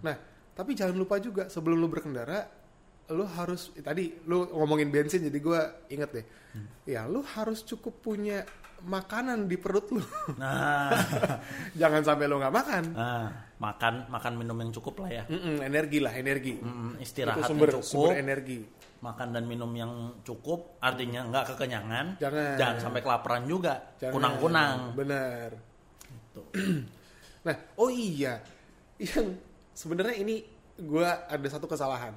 Nah, 0.00 0.16
tapi 0.56 0.72
jangan 0.72 0.96
lupa 0.96 1.20
juga 1.20 1.52
sebelum 1.52 1.76
lu 1.76 1.92
berkendara 1.92 2.64
lu 3.12 3.28
harus 3.36 3.68
tadi 3.84 4.16
lu 4.24 4.48
ngomongin 4.48 4.88
bensin 4.88 5.20
jadi 5.28 5.38
gua 5.44 5.60
inget 5.92 6.08
deh. 6.08 6.26
Ya, 6.88 7.04
lu 7.04 7.20
harus 7.20 7.60
cukup 7.60 8.00
punya 8.00 8.48
makanan 8.84 9.48
di 9.48 9.56
perut 9.56 9.86
lu. 9.90 10.02
Nah, 10.36 10.92
jangan 11.80 12.00
sampai 12.00 12.24
lu 12.24 12.36
nggak 12.36 12.52
makan. 12.52 12.84
nah, 12.92 13.28
makan 13.56 14.06
makan 14.08 14.32
minum 14.36 14.56
yang 14.58 14.70
cukup 14.70 15.02
lah 15.02 15.10
ya. 15.10 15.24
Mm-mm, 15.26 15.60
energi 15.60 15.98
lah, 15.98 16.12
energi. 16.12 16.52
Mm, 16.56 16.96
itu 16.96 17.02
istirahat 17.02 17.44
sumber 17.44 17.68
yang 17.68 17.74
cukup, 17.80 17.88
sumber 17.88 18.16
energi. 18.16 18.60
makan 19.00 19.28
dan 19.32 19.44
minum 19.44 19.68
yang 19.70 19.92
cukup, 20.24 20.80
artinya 20.80 21.28
nggak 21.28 21.44
kekenyangan, 21.52 22.16
Jangan. 22.16 22.80
sampai 22.80 23.00
kelaparan 23.00 23.44
juga, 23.44 23.92
Jangan. 24.00 24.12
kunang-kunang. 24.12 24.78
Bener. 24.94 25.48
Gitu. 26.02 26.42
Nah, 27.44 27.52
oh 27.76 27.92
iya, 27.92 28.40
yang 28.96 29.36
sebenarnya 29.70 30.16
ini 30.16 30.40
gua 30.80 31.28
ada 31.28 31.44
satu 31.44 31.68
kesalahan 31.68 32.16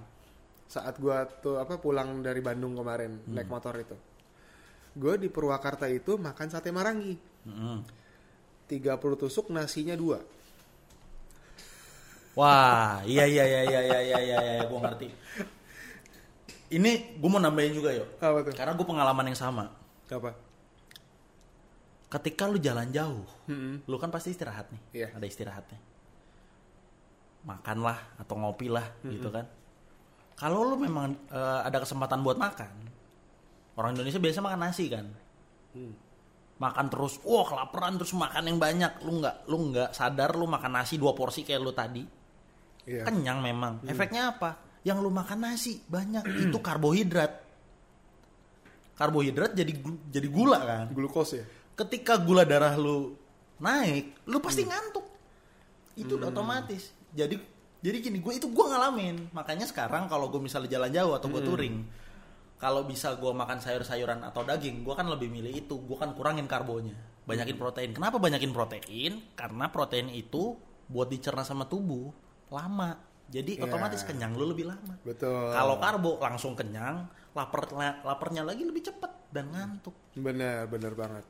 saat 0.65 0.95
gua 0.97 1.27
tuh 1.27 1.59
apa 1.59 1.75
pulang 1.77 2.19
dari 2.19 2.39
Bandung 2.39 2.71
kemarin 2.73 3.19
Hmm. 3.19 3.35
naik 3.35 3.51
motor 3.51 3.75
itu. 3.75 3.91
Gue 4.97 5.13
di 5.21 5.29
Purwakarta 5.29 5.85
itu 5.85 6.17
makan 6.17 6.47
sate 6.49 6.73
marangi, 6.73 7.13
Mm-mm. 7.45 7.85
30 8.65 8.97
tusuk 9.21 9.53
nasinya 9.53 9.93
dua. 9.93 10.17
Wah, 12.33 13.01
iya 13.01 13.25
iya 13.25 13.43
iya 13.45 13.61
iya 13.65 13.79
iya 13.81 13.99
iya 14.01 14.17
iya, 14.21 14.37
iya 14.41 14.63
gue 14.65 14.77
ngerti. 14.77 15.07
Ini 16.67 16.91
gue 17.17 17.29
mau 17.31 17.39
nambahin 17.39 17.73
juga 17.73 17.93
yo, 17.93 18.05
Apa 18.19 18.43
tuh? 18.43 18.53
karena 18.53 18.73
gue 18.73 18.85
pengalaman 18.85 19.25
yang 19.29 19.39
sama. 19.39 19.69
Apa? 20.09 20.33
Ketika 22.07 22.45
lu 22.47 22.57
jalan 22.57 22.89
jauh, 22.89 23.25
Mm-mm. 23.49 23.85
lu 23.85 23.95
kan 23.97 24.09
pasti 24.09 24.33
istirahat 24.33 24.69
nih, 24.69 24.81
Iya. 24.95 25.07
ada 25.13 25.25
istirahatnya. 25.25 25.79
Makanlah 27.43 27.99
atau 28.17 28.35
ngopi 28.35 28.67
lah 28.67 28.85
gitu 29.03 29.29
kan. 29.29 29.45
Kalau 30.37 30.61
lu 30.63 30.75
memang 30.77 31.13
eh, 31.29 31.59
ada 31.65 31.81
kesempatan 31.81 32.21
buat 32.21 32.37
makan, 32.37 32.69
orang 33.77 33.93
Indonesia 33.93 34.17
biasa 34.17 34.39
makan 34.41 34.59
nasi 34.59 34.85
kan. 34.89 35.05
Hmm. 35.71 35.93
Makan 36.57 36.85
terus, 36.89 37.21
wah 37.21 37.45
kelaparan 37.45 37.95
terus 37.95 38.11
makan 38.11 38.49
yang 38.49 38.57
banyak, 38.57 39.05
lu 39.05 39.21
nggak 39.21 39.35
lu 39.45 39.57
nggak 39.69 39.89
sadar 39.93 40.33
lu 40.33 40.49
makan 40.49 40.71
nasi 40.73 40.97
dua 40.97 41.13
porsi 41.13 41.45
kayak 41.45 41.61
lu 41.61 41.69
tadi, 41.69 42.01
Iya. 42.83 43.05
kenyang 43.05 43.39
memang. 43.39 43.85
Hmm. 43.85 43.89
Efeknya 43.89 44.33
apa? 44.33 44.57
Yang 44.81 44.97
lu 44.99 45.09
makan 45.09 45.39
nasi 45.39 45.77
banyak 45.85 46.25
itu 46.49 46.57
karbohidrat. 46.57 47.45
Karbohidrat 48.97 49.53
jadi 49.53 49.77
jadi 50.09 50.27
gula 50.27 50.57
kan 50.57 50.85
Glukos 50.89 51.37
ya. 51.37 51.45
ketika 51.77 52.17
gula 52.17 52.41
darah 52.41 52.73
lu 52.73 53.13
naik, 53.61 54.25
lu 54.25 54.41
pasti 54.41 54.65
Hmm. 54.65 54.73
ngantuk. 54.73 55.05
Itu 55.93 56.17
udah 56.17 56.29
otomatis. 56.29 56.89
Jadi 57.13 57.37
jadi 57.77 57.97
gini, 58.01 58.17
gue 58.17 58.33
itu 58.33 58.49
gue 58.49 58.65
ngalamin. 58.65 59.29
Makanya 59.29 59.69
sekarang 59.69 60.09
kalau 60.09 60.25
gue 60.27 60.41
misalnya 60.41 60.73
jalan 60.73 60.89
jauh 60.89 61.13
atau 61.13 61.29
Hmm. 61.29 61.35
gue 61.37 61.43
touring, 61.45 61.75
kalau 62.57 62.83
bisa 62.83 63.13
gue 63.17 63.29
makan 63.29 63.61
sayur-sayuran 63.61 64.25
atau 64.25 64.41
daging, 64.41 64.81
gue 64.81 64.93
kan 64.97 65.05
lebih 65.05 65.29
milih 65.29 65.53
itu. 65.65 65.77
Gue 65.77 65.97
kan 65.97 66.17
kurangin 66.17 66.49
karbonya, 66.49 66.97
banyakin 67.23 67.57
protein. 67.57 67.91
Kenapa 67.93 68.17
banyakin 68.17 68.49
protein? 68.49 69.13
Karena 69.37 69.69
protein 69.69 70.09
itu 70.09 70.57
buat 70.89 71.05
dicerna 71.05 71.45
sama 71.45 71.69
tubuh 71.69 72.09
lama. 72.49 72.97
Jadi 73.27 73.59
Iya. 73.59 73.67
otomatis 73.67 74.01
kenyang 74.07 74.33
lu 74.39 74.55
lebih 74.55 74.71
lama. 74.71 74.95
Betul. 75.03 75.51
Kalau 75.51 75.75
karbo 75.77 76.15
langsung 76.17 76.55
kenyang, 76.55 77.05
lapar 77.35 77.67
laparnya 78.01 78.41
lagi 78.47 78.63
lebih 78.63 78.87
cepet 78.87 79.11
dan 79.35 79.51
ngantuk. 79.51 79.93
Bener, 80.15 80.65
bener 80.71 80.95
banget. 80.95 81.27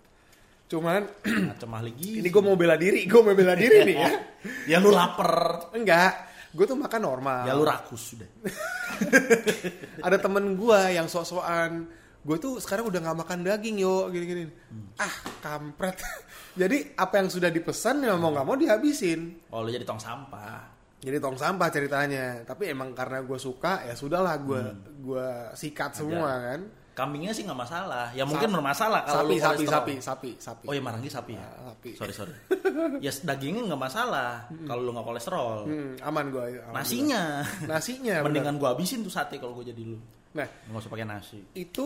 Cuman 0.67 1.07
gizi. 1.97 2.19
ini 2.21 2.27
gue 2.29 2.43
mau 2.43 2.59
bela 2.59 2.75
diri, 2.77 3.07
gue 3.07 3.21
mau 3.23 3.33
bela 3.33 3.55
diri 3.55 3.87
nih 3.87 3.97
ya. 3.97 4.11
ya 4.71 4.77
lu 4.83 4.91
lapar 4.93 5.71
Enggak, 5.73 6.26
gue 6.57 6.65
tuh 6.65 6.73
makan 6.73 7.01
normal. 7.05 7.45
ya 7.45 7.53
lu 7.53 7.61
rakus 7.61 8.17
sudah. 8.17 8.25
Ada 10.05 10.17
temen 10.17 10.57
gue 10.57 10.79
yang 10.89 11.05
sok-sokan. 11.05 11.85
Gue 12.25 12.37
tuh 12.37 12.57
sekarang 12.57 12.89
udah 12.89 12.99
nggak 12.99 13.17
makan 13.23 13.39
daging 13.45 13.77
yo 13.77 14.09
gini-gini. 14.09 14.49
Ah 14.97 15.13
kampret. 15.39 16.01
Jadi 16.61 16.97
apa 16.97 17.21
yang 17.21 17.29
sudah 17.29 17.47
dipesan 17.47 18.01
ya 18.01 18.17
mau 18.17 18.33
nggak 18.33 18.43
mau 18.43 18.57
dihabisin. 18.57 19.47
Oh 19.53 19.61
lu 19.61 19.69
jadi 19.69 19.85
tong 19.85 20.01
sampah. 20.01 20.73
Jadi 20.97 21.21
tong 21.21 21.37
sampah 21.37 21.69
ceritanya. 21.69 22.41
Tapi 22.41 22.73
emang 22.73 22.91
karena 22.91 23.21
gue 23.21 23.37
suka 23.37 23.85
ya 23.85 23.93
sudahlah 23.93 24.35
gue 24.41 24.61
Hmm. 24.65 24.81
gue 24.97 25.27
sikat 25.53 25.93
semua 25.93 26.33
kan 26.41 26.61
kambingnya 26.97 27.29
sih 27.29 27.45
nggak 27.45 27.61
masalah. 27.61 28.09
Ya 28.17 28.25
mungkin 28.25 28.49
bermasalah 28.49 29.05
kalau 29.05 29.29
sapi 29.29 29.37
lu 29.37 29.37
sapi 29.37 29.63
sapi 29.69 29.93
sapi 30.01 30.31
sapi. 30.41 30.65
Oh 30.65 30.73
ya 30.73 30.81
marangi 30.81 31.13
sapi 31.13 31.37
ya? 31.37 31.45
Ah, 31.45 31.69
sapi. 31.77 31.93
sorry 31.93 32.13
sorry. 32.17 32.33
Ya 33.05 33.13
dagingnya 33.13 33.69
nggak 33.69 33.81
masalah 33.81 34.49
kalau 34.65 34.81
lu 34.81 34.89
nggak 34.97 35.05
kolesterol. 35.05 35.69
Hmm, 35.69 35.93
aman 36.01 36.25
gue 36.33 36.45
nasinya. 36.73 37.45
Nasinya 37.69 38.21
mendingan 38.25 38.57
gua 38.57 38.73
habisin 38.73 39.05
tuh 39.05 39.13
sate 39.13 39.37
kalau 39.37 39.53
gue 39.61 39.69
jadi 39.69 39.81
lu. 39.85 40.01
Nah 40.33 40.49
nggak 40.49 40.81
usah 40.81 40.89
pakai 40.89 41.05
nasi. 41.05 41.37
itu 41.53 41.85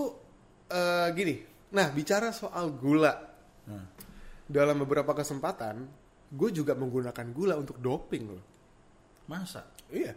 eh, 0.72 1.08
gini. 1.12 1.36
Nah 1.76 1.92
bicara 1.92 2.32
soal 2.32 2.72
gula. 2.80 3.12
Nah. 3.68 3.86
dalam 4.52 4.84
beberapa 4.84 5.16
kesempatan 5.16 5.88
gue 6.28 6.50
juga 6.52 6.76
menggunakan 6.76 7.28
gula 7.36 7.60
untuk 7.60 7.80
doping 7.80 8.24
loh. 8.32 8.46
Masa? 9.28 9.64
Iya. 9.92 10.16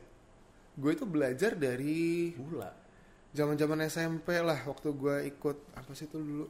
Gue 0.75 0.99
itu 0.99 1.07
belajar 1.07 1.55
dari 1.55 2.35
gula 2.35 2.84
zaman-zaman 3.35 3.83
SMP 3.85 4.39
lah 4.39 4.63
waktu 4.65 4.89
gue 4.95 5.17
ikut 5.29 5.57
apa 5.75 5.91
sih 5.93 6.07
itu 6.07 6.17
dulu 6.17 6.47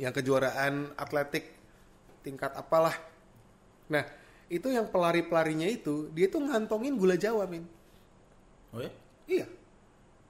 yang 0.00 0.10
kejuaraan 0.10 0.94
atletik 0.96 1.44
tingkat 2.22 2.54
apalah. 2.54 2.94
Nah, 3.88 4.04
itu 4.48 4.68
yang 4.70 4.88
pelari-pelarinya 4.88 5.68
itu 5.68 6.08
dia 6.10 6.28
tuh 6.28 6.40
ngantongin 6.40 6.96
gula 6.96 7.14
Jawa, 7.14 7.44
Min. 7.44 7.64
oh 8.72 8.80
ya 8.80 8.90
Iya. 9.28 9.46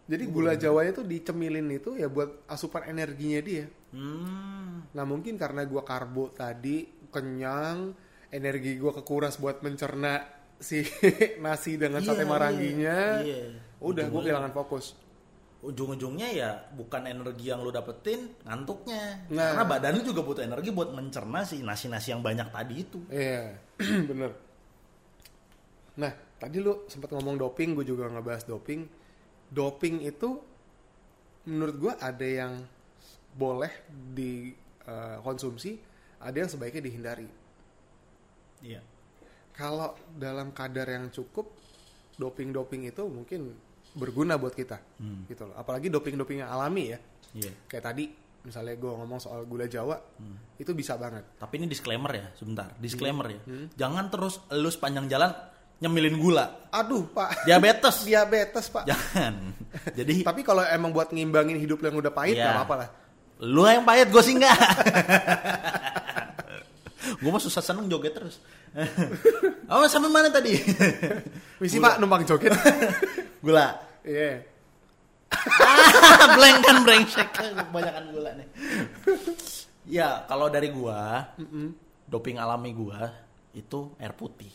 Jadi 0.09 0.25
gula 0.27 0.57
Jawanya 0.57 0.97
tuh 0.97 1.05
dicemilin 1.05 1.69
itu 1.69 1.95
ya 1.95 2.09
buat 2.09 2.43
asupan 2.49 2.89
energinya 2.89 3.41
dia. 3.45 3.67
hmm 3.93 4.91
Nah, 4.97 5.05
mungkin 5.05 5.37
karena 5.37 5.69
gua 5.69 5.85
karbo 5.85 6.33
tadi 6.33 6.89
kenyang, 7.13 7.93
energi 8.33 8.81
gua 8.81 8.97
kekuras 8.97 9.37
buat 9.37 9.61
mencerna 9.61 10.25
si 10.59 10.81
nasi 11.45 11.77
dengan 11.77 12.01
Iya, 12.01 12.09
sate 12.09 12.25
maranginya. 12.25 13.21
iya. 13.21 13.53
Udah, 13.79 14.09
gue 14.11 14.21
kehilangan 14.25 14.51
fokus. 14.51 14.97
Ujung-ujungnya 15.59 16.29
ya 16.31 16.51
bukan 16.71 17.03
energi 17.11 17.51
yang 17.51 17.67
lu 17.67 17.75
dapetin 17.75 18.31
ngantuknya 18.47 19.27
Nah. 19.27 19.59
karena 19.59 19.65
badan 19.67 19.99
lu 19.99 20.03
juga 20.07 20.23
butuh 20.23 20.47
energi 20.47 20.71
buat 20.71 20.95
mencerna 20.95 21.43
si 21.43 21.67
nasi-nasi 21.67 22.15
yang 22.15 22.23
banyak 22.23 22.47
tadi 22.49 22.75
itu 22.79 22.99
Iya, 23.11 23.59
bener. 24.11 24.31
Nah, 25.99 26.15
tadi 26.39 26.63
lu 26.63 26.87
sempat 26.87 27.11
ngomong 27.11 27.35
doping, 27.35 27.75
gue 27.75 27.83
juga 27.83 28.07
ngebahas 28.07 28.47
doping. 28.47 28.87
Doping 29.51 30.07
itu 30.07 30.39
menurut 31.43 31.75
gue 31.75 31.93
ada 31.99 32.23
yang 32.23 32.63
boleh 33.35 33.71
dikonsumsi, 34.15 35.75
ada 36.23 36.37
yang 36.39 36.47
sebaiknya 36.47 36.87
dihindari. 36.87 37.27
iya 38.63 38.79
Kalau 39.59 39.99
dalam 40.15 40.55
kadar 40.55 40.87
yang 40.87 41.11
cukup, 41.11 41.51
doping-doping 42.15 42.87
itu 42.87 43.03
mungkin 43.11 43.59
berguna 43.99 44.39
buat 44.39 44.55
kita, 44.55 44.79
Hmm. 45.03 45.27
gitu 45.27 45.45
loh. 45.45 45.59
Apalagi 45.59 45.91
doping-doping 45.91 46.41
yang 46.41 46.49
alami 46.49 46.95
ya, 46.95 46.99
iya 47.35 47.51
kayak 47.67 47.85
tadi 47.85 48.05
misalnya 48.39 48.73
gue 48.75 48.89
ngomong 48.89 49.19
soal 49.19 49.43
gula 49.45 49.67
Jawa, 49.67 49.99
itu 50.55 50.71
bisa 50.73 50.95
banget. 50.95 51.37
Tapi 51.37 51.59
ini 51.59 51.67
disclaimer 51.67 52.09
ya, 52.09 52.27
sebentar. 52.33 52.71
Disclaimer 52.79 53.27
ya. 53.29 53.41
Hmm. 53.43 53.67
Jangan 53.75 54.05
terus 54.09 54.41
lu 54.49 54.71
sepanjang 54.71 55.11
jalan 55.11 55.35
nyemilin 55.79 56.17
gula. 56.17 56.71
Aduh 56.71 57.07
pak, 57.09 57.45
Diabetes. 57.45 58.03
diabetes 58.09 58.67
pak. 58.69 58.87
Jangan. 58.87 59.35
Jadi 59.99 60.23
Tapi 60.23 60.41
kalau 60.41 60.63
emang 60.65 60.91
buat 60.91 61.11
ngimbangin 61.11 61.59
hidup 61.59 61.83
yang 61.83 61.95
udah 61.95 62.11
pahit, 62.11 62.35
Iya. 62.35 62.47
nggak 62.47 62.57
apa-apa 62.57 62.77
lah. 62.79 62.91
lu 63.39 63.63
yang 63.63 63.87
pahit 63.87 64.11
gue 64.11 64.19
sih 64.19 64.35
enggak. 64.35 64.51
gue 67.19 67.31
mah 67.31 67.39
susah 67.39 67.63
seneng 67.63 67.87
joget 67.87 68.11
terus. 68.13 68.43
oh, 69.67 69.87
sampai 69.87 70.11
mana 70.11 70.29
tadi? 70.29 70.59
Misi 71.59 71.79
pak 71.79 71.99
numpang 71.99 72.27
joget. 72.27 72.51
gula. 73.39 73.88
Iya. 74.05 74.45
Blank 76.37 76.59
kan 76.65 76.77
brengsek. 76.85 77.29
Kebanyakan 77.69 78.05
gula 78.13 78.31
nih. 78.39 78.49
ya, 79.89 80.25
kalau 80.25 80.49
dari 80.49 80.73
gua, 80.73 81.33
doping 82.09 82.41
alami 82.41 82.73
gua 82.73 83.13
itu 83.53 83.93
air 84.01 84.15
putih. 84.17 84.53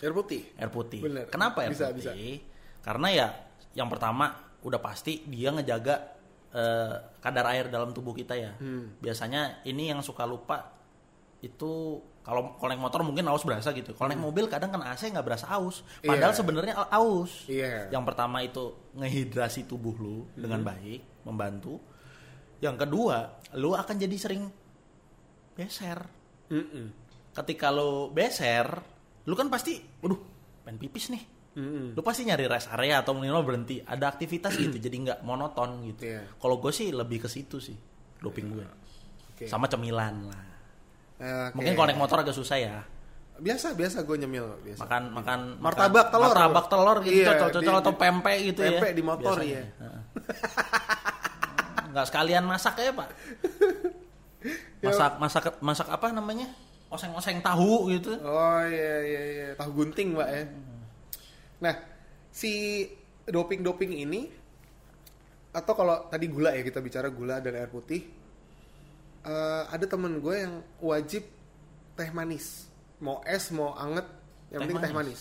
Air 0.00 0.12
putih. 0.16 0.42
air 0.56 0.70
putih. 0.72 1.00
Bener. 1.04 1.26
Kenapa 1.28 1.62
air 1.62 1.76
Bisa, 1.76 1.92
putih? 1.92 2.40
Karena 2.80 3.08
ya 3.12 3.28
yang 3.76 3.86
pertama 3.92 4.32
udah 4.64 4.80
pasti 4.80 5.24
dia 5.28 5.52
ngejaga 5.52 6.16
eh, 6.56 6.94
kadar 7.20 7.44
air 7.52 7.68
dalam 7.68 7.92
tubuh 7.92 8.16
kita 8.16 8.34
ya. 8.34 8.56
Hmm. 8.56 8.96
Biasanya 8.98 9.62
ini 9.68 9.92
yang 9.92 10.00
suka 10.00 10.24
lupa 10.24 10.72
itu 11.44 12.00
kalau 12.20 12.54
kalau 12.56 12.68
naik 12.68 12.82
motor 12.82 13.00
mungkin 13.00 13.24
aus 13.26 13.42
berasa 13.42 13.72
gitu. 13.72 13.96
Kalau 13.96 14.08
naik 14.08 14.20
mobil 14.20 14.44
kadang 14.46 14.70
kan 14.70 14.84
AC 14.84 15.08
nggak 15.08 15.24
berasa 15.24 15.48
aus. 15.50 15.80
Padahal 16.00 16.30
Hmm. 16.30 16.36
Iya. 16.36 16.38
sebenarnya 16.38 16.74
aus. 16.92 17.32
Iya. 17.48 17.88
Yang 17.88 18.04
pertama 18.04 18.40
itu 18.40 18.64
ngehidrasi 18.92 19.64
tubuh 19.64 19.96
lu 19.96 20.28
dengan 20.36 20.60
baik, 20.60 21.24
membantu. 21.24 21.80
Yang 22.60 22.76
kedua, 22.84 23.16
lu 23.56 23.72
akan 23.72 23.96
jadi 23.96 24.16
sering 24.16 24.52
beser. 25.56 26.04
Mm-mm. 26.50 26.86
Ketika 27.32 27.70
lu 27.70 28.10
beser, 28.10 28.66
lu 29.24 29.32
kan 29.32 29.48
pasti, 29.48 29.80
waduh, 30.02 30.18
pengen 30.60 30.76
pipis 30.76 31.08
nih. 31.08 31.24
Mm-mm. 31.56 31.96
Lu 31.96 32.02
pasti 32.04 32.22
nyari 32.22 32.44
rest 32.44 32.68
area 32.68 33.00
atau 33.00 33.16
minimal 33.16 33.42
berhenti. 33.42 33.80
Ada 33.80 34.12
aktivitas 34.12 34.54
gitu, 34.54 34.76
jadi 34.76 34.92
nggak 34.92 35.20
monoton 35.22 35.88
gitu. 35.88 36.04
Iya. 36.04 36.26
Kalau 36.36 36.60
gue 36.60 36.68
sih 36.68 36.92
lebih 36.92 37.24
ke 37.24 37.28
situ 37.30 37.56
sih, 37.58 37.74
doping 38.20 38.52
gue. 38.52 38.66
Oke. 39.34 39.44
Sama 39.48 39.64
cemilan 39.64 40.28
lah. 40.28 40.44
Oke. 41.20 41.52
Mungkin 41.54 41.72
kalau 41.74 41.86
naik 41.86 42.00
motor 42.00 42.18
agak 42.18 42.32
susah 42.32 42.56
ya. 42.56 42.80
biasa 43.36 43.72
biasa 43.72 44.04
gue 44.04 44.16
nyemil 44.20 44.44
biasa. 44.60 44.84
Makan 44.84 45.02
makan 45.16 45.40
Martabak 45.60 46.08
makan- 46.08 46.12
telur. 46.12 46.28
Martabak 46.28 46.66
telur 46.68 46.96
gitu, 47.00 47.24
Iya, 47.24 47.32
di- 47.48 47.72
atau 47.72 47.92
pempek 47.94 48.36
gitu 48.52 48.60
ya. 48.60 48.76
pempek 48.76 48.92
di 48.92 49.02
motor, 49.02 49.32
Biasanya. 49.32 49.48
iya. 49.48 49.64
Heeh. 49.80 50.00
Nggak 51.90 52.06
sekalian 52.06 52.44
masak 52.44 52.74
ya, 52.76 52.92
Pak. 52.92 53.08
Masak 54.80 55.12
masak 55.16 55.44
masak 55.60 55.88
apa 55.88 56.08
namanya? 56.10 56.48
Oseng-oseng 56.88 57.40
tahu 57.40 57.92
gitu. 57.92 58.16
Oh 58.20 58.60
iya 58.64 58.94
iya 59.04 59.22
iya 59.30 59.48
tahu 59.54 59.72
gunting 59.74 60.12
mbak 60.12 60.28
ya. 60.28 60.42
Nah 61.60 61.74
si 62.28 62.84
doping 63.24 63.60
doping 63.60 63.92
ini 63.94 64.26
atau 65.50 65.72
kalau 65.72 66.08
tadi 66.08 66.26
gula 66.26 66.50
ya 66.50 66.60
kita 66.60 66.80
bicara 66.80 67.08
gula 67.08 67.38
dan 67.38 67.56
air 67.56 67.68
putih 67.68 68.04
eh, 69.22 69.64
ada 69.66 69.84
temen 69.84 70.16
gue 70.16 70.34
yang 70.34 70.54
wajib 70.78 71.24
teh 71.92 72.10
manis 72.10 72.68
mau 72.98 73.20
es 73.22 73.48
mau 73.50 73.72
anget 73.74 74.04
yang 74.48 74.60
Teh 74.60 74.68
penting 74.68 74.80
teh 74.82 74.92
manis. 74.92 75.20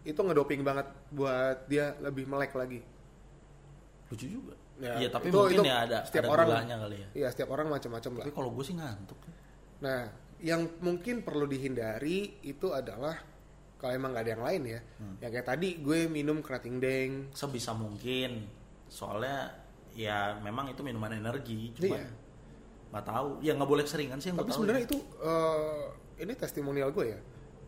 itu 0.00 0.16
ngedoping 0.16 0.62
banget 0.62 0.86
buat 1.10 1.66
dia 1.66 1.92
lebih 1.98 2.24
melek 2.24 2.54
lagi. 2.54 2.80
Lucu 4.08 4.26
juga. 4.26 4.54
Ya, 4.80 4.96
Iya, 4.96 5.08
tapi 5.08 5.28
itu- 5.28 5.36
mungkin 5.36 5.56
itu 5.56 5.64
ya 5.66 5.76
ada 5.84 5.98
setiap 6.08 6.24
ada 6.24 6.32
orang- 6.32 6.64
kali 6.64 6.96
ya. 6.96 7.08
Iya 7.14 7.28
setiap 7.30 7.48
orang 7.50 7.68
macam-macam 7.68 8.10
lah. 8.16 8.24
Tapi 8.24 8.32
kalau 8.32 8.50
gue 8.50 8.64
sih 8.64 8.74
ngantuk. 8.74 9.18
Nah, 9.80 10.00
yang 10.40 10.60
mungkin 10.80 11.20
perlu 11.20 11.44
dihindari 11.44 12.40
itu 12.40 12.72
adalah 12.72 13.12
kalau 13.76 13.92
emang 13.92 14.12
gak 14.12 14.24
ada 14.24 14.32
yang 14.32 14.44
lain 14.44 14.62
ya. 14.66 14.80
Hmm. 14.96 15.14
Ya 15.20 15.28
kayak 15.28 15.46
tadi 15.46 15.68
gue 15.78 16.08
minum 16.08 16.40
kerating 16.40 16.80
deng. 16.80 17.12
Sebisa 17.32 17.72
mungkin. 17.72 18.48
Soalnya 18.88 19.52
ya 19.92 20.32
memang 20.38 20.72
itu 20.72 20.80
minuman 20.80 21.12
energi, 21.12 21.76
cuma 21.76 21.98
Iya. 21.98 22.08
Nggak 22.90 23.06
tahu. 23.06 23.28
Ya 23.40 23.54
nggak 23.54 23.70
boleh 23.70 23.84
keseringan 23.84 24.18
sih 24.18 24.30
yang 24.30 24.38
Tapi 24.38 24.44
gue 24.44 24.52
tahu. 24.52 24.58
sebenarnya 24.62 24.82
itu 24.84 24.98
eh, 25.22 25.84
ini 26.20 26.32
testimonial 26.34 26.90
gue 26.90 27.06
ya. 27.08 27.20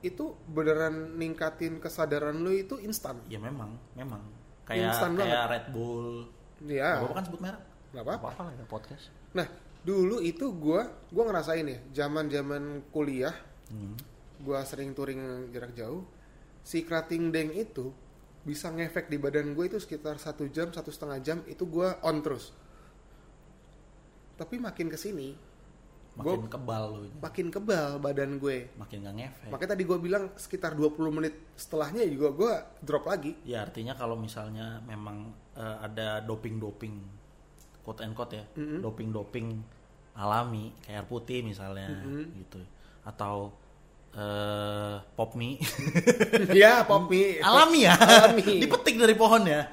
Itu 0.02 0.35
beneran 0.46 1.14
ningkatin 1.14 1.78
kesadaran 1.78 2.37
lu 2.37 2.50
itu 2.50 2.78
instan. 2.78 3.22
Ya 3.26 3.38
memang, 3.38 3.78
memang. 3.94 4.22
Kayak 4.62 4.94
Instan 4.94 5.14
kayak 5.14 5.26
banget. 5.30 5.50
Red 5.50 5.66
Bull. 5.70 6.08
Iya. 6.62 6.88
Gak 6.88 6.98
apa-apa 7.02 7.14
kan 7.14 7.24
sebut 7.26 7.40
merek? 7.40 7.62
Nggak 7.92 8.04
apa-apa. 8.04 8.26
apa-apa 8.30 8.42
lah 8.46 8.52
ya 8.54 8.64
podcast. 8.66 9.04
Nah, 9.32 9.46
dulu 9.82 10.16
itu 10.18 10.46
gue 10.48 10.80
gue 11.11 11.22
ngerasain 11.22 11.66
ya, 11.66 11.78
zaman-zaman 11.92 12.62
kuliah, 12.88 13.35
Hmm. 13.66 13.96
gue 14.38 14.58
sering 14.62 14.92
touring 14.92 15.18
jarak 15.50 15.72
jauh. 15.72 16.04
Si 16.62 16.82
kerating 16.82 17.30
deng 17.30 17.50
itu 17.50 17.90
bisa 18.42 18.68
ngefek 18.68 19.06
di 19.06 19.16
badan 19.16 19.54
gue 19.54 19.64
itu 19.66 19.78
sekitar 19.78 20.18
satu 20.18 20.46
jam, 20.46 20.68
satu 20.68 20.90
setengah 20.90 21.18
jam 21.18 21.38
itu 21.46 21.62
gue 21.64 21.88
on 22.00 22.20
terus. 22.20 22.54
Tapi 24.42 24.59
makin 24.59 24.90
ke 24.90 24.98
sini, 24.98 25.38
Makin 26.12 26.44
kebal 26.44 26.85
lu. 26.92 27.09
makin 27.18 27.46
kebal 27.48 27.96
badan 27.96 28.37
gue. 28.37 28.68
Makin 28.74 29.00
gak 29.00 29.14
ngefek. 29.16 29.48
Makanya 29.48 29.70
tadi 29.72 29.83
gue 29.83 29.98
bilang 29.98 30.28
sekitar 30.35 30.74
20 30.74 30.98
menit 31.09 31.33
setelahnya 31.55 32.02
juga 32.05 32.28
gue 32.31 32.52
drop 32.83 33.07
lagi. 33.07 33.33
Ya 33.44 33.62
artinya 33.62 33.94
kalau 33.94 34.12
misalnya 34.14 34.83
memang 34.83 35.31
eh, 35.55 35.76
ada 35.81 36.20
doping-doping 36.20 36.92
quote 37.81 38.02
and 38.02 38.12
quote 38.12 38.35
ya, 38.35 38.44
Mm-hmm. 38.52 38.78
doping-doping 38.81 39.46
alami 40.12 40.68
kayak 40.83 40.92
air 40.92 41.07
putih 41.07 41.40
misalnya 41.40 41.88
Mm-hmm. 41.88 42.24
gitu. 42.42 42.61
Atau 43.02 43.57
eh 44.12 44.96
pop 45.16 45.33
mie 45.33 45.57
ya, 46.52 46.85
pop 46.85 47.09
mie. 47.09 47.40
alami 47.48 47.88
ya. 47.88 47.96
Alami. 47.96 48.44
Dipetik 48.62 49.00
dari 49.00 49.16
pohon 49.16 49.48
ya. 49.48 49.64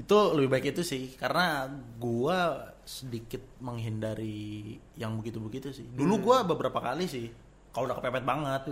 Itu 0.00 0.16
lebih 0.32 0.48
baik 0.48 0.66
itu 0.72 0.82
sih 0.82 1.12
karena 1.14 1.68
gua 2.00 2.72
sedikit 2.82 3.44
menghindari 3.60 4.74
yang 4.96 5.20
begitu-begitu 5.20 5.70
sih. 5.70 5.86
Dulu 5.92 6.16
Hmm. 6.16 6.24
gua 6.24 6.38
beberapa 6.42 6.80
kali 6.80 7.04
sih 7.04 7.28
kalau 7.70 7.84
udah 7.86 8.00
kepepet 8.00 8.24
banget. 8.24 8.62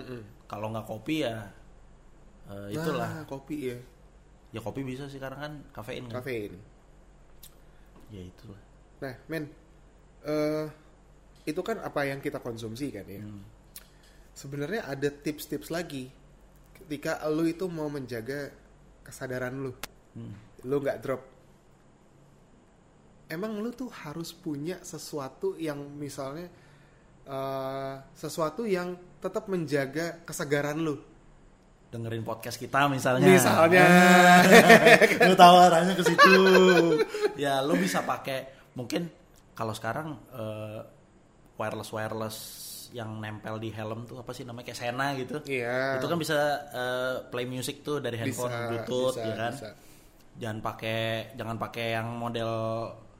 Kalau 0.49 0.73
nggak 0.73 0.87
kopi 0.89 1.17
ya 1.23 1.53
eh, 2.49 2.73
itulah. 2.73 3.23
Nah, 3.23 3.25
kopi 3.29 3.57
ya, 3.69 3.79
Ya 4.49 4.65
kopi 4.65 4.81
bisa 4.81 5.05
sih 5.05 5.21
karena 5.21 5.37
kan 5.37 5.53
kafein 5.77 6.09
kan. 6.09 6.25
kafein. 6.25 6.57
Ya 8.09 8.25
itulah. 8.25 8.57
Nah, 9.05 9.15
men, 9.29 9.45
eh 10.25 10.65
itu 11.45 11.61
kan 11.61 11.77
apa 11.81 12.09
yang 12.09 12.25
kita 12.25 12.41
konsumsi 12.41 12.89
kan 12.89 13.05
ya. 13.05 13.21
Hmm. 13.21 13.45
Sebenarnya 14.33 14.89
ada 14.89 15.13
tips-tips 15.13 15.69
lagi 15.69 16.09
ketika 16.73 17.21
lu 17.29 17.45
itu 17.45 17.69
mau 17.69 17.93
menjaga 17.93 18.49
kesadaran 19.05 19.53
lu, 19.61 19.77
Hmm. 20.17 20.33
Lu 20.67 20.83
nggak 20.83 20.99
drop. 20.99 21.23
Emang 23.29 23.61
lu 23.61 23.69
tuh 23.71 23.93
harus 23.93 24.33
punya 24.33 24.81
sesuatu 24.81 25.53
yang 25.61 25.77
misalnya 26.01 26.49
eh, 27.29 27.95
sesuatu 28.17 28.65
yang 28.65 28.97
tetap 29.21 29.47
menjaga 29.53 30.25
kesegaran 30.25 30.81
lu. 30.81 30.97
Dengerin 31.93 32.25
podcast 32.25 32.57
kita 32.57 32.89
misalnya. 32.89 33.29
Misalnya. 33.29 33.85
lu 35.29 35.35
tahu 35.37 35.57
arahnya 35.61 35.93
ke 35.93 36.05
situ. 36.05 36.35
ya 37.37 37.61
lu 37.61 37.77
bisa 37.77 38.01
pakai 38.03 38.73
mungkin 38.73 39.13
kalau 39.53 39.77
sekarang 39.77 40.17
eh, 40.33 40.81
wireless 41.61 41.91
wireless 41.93 42.39
yang 42.89 43.21
nempel 43.21 43.61
di 43.61 43.69
helm 43.69 44.09
tuh 44.09 44.17
apa 44.17 44.33
sih 44.33 44.49
namanya 44.49 44.73
kayak 44.73 44.79
Sena 44.81 45.13
gitu. 45.21 45.37
Iya. 45.45 46.01
Itu 46.01 46.09
kan 46.09 46.17
bisa 46.17 46.37
eh, 46.73 47.15
play 47.29 47.45
music 47.45 47.85
tuh 47.85 48.01
dari 48.01 48.17
handphone 48.17 48.49
Bisa, 48.49 48.65
Bluetooth 48.73 49.17
bisa, 49.21 49.29
ya 49.29 49.35
kan. 49.37 49.53
bisa. 49.53 49.71
Jangan 50.39 50.59
pakai 50.61 50.99
jangan 51.35 51.57
pakai 51.57 51.87
yang 51.93 52.09
model 52.15 52.53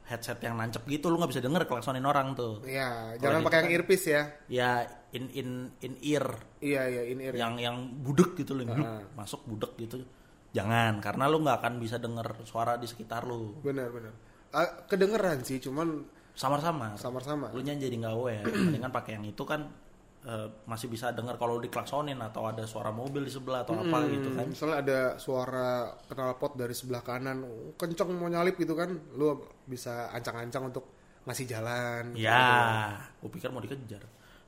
headset 0.03 0.39
yang 0.39 0.55
nancep 0.55 0.81
gitu 0.83 1.07
lu 1.07 1.15
nggak 1.15 1.29
bisa 1.29 1.39
denger 1.39 1.63
klaksonin 1.63 2.01
orang 2.01 2.33
tuh. 2.33 2.63
Iya, 2.63 3.13
jangan 3.17 3.43
pakai 3.43 3.57
yang 3.61 3.71
earpiece 3.71 4.07
ya. 4.07 4.23
Ya 4.47 4.71
in 5.09 5.29
in 5.29 5.49
in 5.79 5.93
ear 6.01 6.25
Iya, 6.59 6.81
iya, 6.87 7.01
in 7.05 7.17
ear. 7.19 7.33
yang 7.33 7.57
yang 7.57 7.75
budek 7.99 8.33
gitu 8.35 8.53
loh 8.53 8.65
Ah. 8.69 9.01
masuk 9.15 9.41
budek 9.43 9.73
gitu 9.79 10.05
jangan 10.49 10.97
karena 10.97 11.25
lu 11.25 11.41
nggak 11.41 11.61
akan 11.61 11.73
bisa 11.77 11.97
denger 11.97 12.25
suara 12.41 12.73
di 12.75 12.85
sekitar 12.85 13.21
lu 13.23 13.57
Benar, 13.59 13.89
benar. 13.89 14.13
Ah, 14.49 14.65
kedengeran 14.85 15.41
sih, 15.41 15.57
cuman 15.57 16.05
samar-samar 16.33 16.93
samar-samar. 16.95 17.49
lu 17.51 17.61
nya 17.61 17.73
jadi 17.73 17.91
nggak 17.91 18.15
aware 18.15 18.45
mendingan 18.45 18.89
pakai 18.89 19.11
yang 19.13 19.25
itu 19.25 19.43
kan 19.43 19.69
eh, 20.21 20.47
masih 20.63 20.87
bisa 20.87 21.09
denger 21.09 21.35
kalau 21.35 21.57
diklaksonin 21.57 22.19
atau 22.19 22.45
ada 22.45 22.63
suara 22.63 22.89
mobil 22.89 23.21
di 23.21 23.29
sebelah 23.29 23.61
atau 23.61 23.73
apa 23.73 23.97
gitu 24.05 24.29
kan 24.31 24.45
Misalnya 24.45 24.77
ada 24.77 24.99
suara 25.15 25.69
knalpot 26.05 26.53
dari 26.53 26.71
sebelah 26.71 26.99
kanan, 26.99 27.43
kenceng 27.73 28.11
mau 28.11 28.27
nyalip 28.27 28.55
gitu 28.55 28.73
kan, 28.73 28.87
lu 29.13 29.37
bisa 29.63 30.09
ancang-ancang 30.09 30.67
untuk 30.67 30.85
ngasih 31.21 31.45
jalan. 31.45 32.11
ya 32.13 32.95
gue 33.15 33.29
pikir 33.29 33.47
mau 33.47 33.59
dikejar 33.59 34.01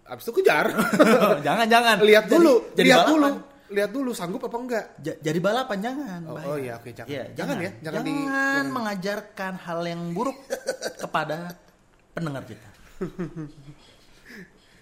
Abis 0.04 0.24
itu 0.24 0.34
kejar. 0.36 0.66
jangan 1.46 1.66
jangan 1.66 1.98
lihat 2.02 2.26
Jadi- 2.26 2.34
dulu, 2.34 2.54
jadi 2.74 2.84
lihat 2.86 3.00
balapan. 3.02 3.14
dulu, 3.14 3.30
lihat 3.72 3.92
dulu 3.92 4.12
sanggup 4.12 4.42
apa 4.42 4.58
enggak. 4.58 4.86
Ja- 5.00 5.20
jadi 5.22 5.40
balapan 5.40 5.78
jangan 5.80 6.20
Oh, 6.26 6.36
bahaya. 6.36 6.48
oh 6.48 6.58
iya, 6.58 6.74
oke, 6.76 6.90
jangan. 6.92 7.08
Iya, 7.08 7.24
Jangan 7.32 7.56
ya, 7.58 7.72
jangan 7.80 8.02
di- 8.02 8.12
jangan 8.12 8.26
jangan. 8.28 8.66
mengajarkan 8.68 9.54
hal 9.58 9.80
yang 9.86 10.02
buruk 10.12 10.36
kepada 11.04 11.56
pendengar 12.12 12.44
kita 12.44 12.68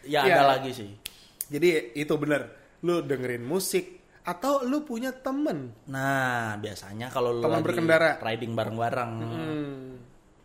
ya 0.09 0.25
Iya. 0.25 0.35
ada 0.35 0.45
lagi 0.51 0.71
sih 0.73 0.89
Jadi 1.47 1.69
itu 1.95 2.13
bener, 2.15 2.45
lu 2.79 3.01
dengerin 3.01 3.41
musik 3.41 3.97
atau 4.21 4.61
lu 4.61 4.81
punya 4.81 5.09
temen. 5.11 5.73
Nah, 5.85 6.53
biasanya 6.55 7.09
kalau 7.09 7.31
lu 7.31 7.41
Teman 7.41 7.55
lagi 7.55 7.65
berkendara. 7.65 8.09
riding 8.19 8.53
bareng-bareng, 8.53 9.11
Hmm. 9.17 9.97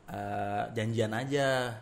eh, 0.07 0.65
janjian 0.73 1.13
aja. 1.13 1.77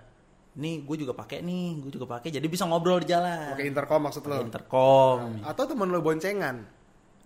Nih, 0.53 0.83
gue 0.83 0.97
juga 0.99 1.15
pakai 1.15 1.39
nih, 1.41 1.79
gue 1.79 1.91
juga 1.93 2.11
pakai. 2.11 2.29
Jadi 2.29 2.45
bisa 2.45 2.67
ngobrol 2.67 2.99
di 2.99 3.07
jalan. 3.07 3.55
Pakai 3.55 3.65
intercom 3.65 4.01
maksud 4.03 4.23
lu. 4.23 4.43
intercom. 4.43 5.39
Atau 5.41 5.65
temen 5.65 5.87
lu 5.87 5.99
boncengan 5.99 6.67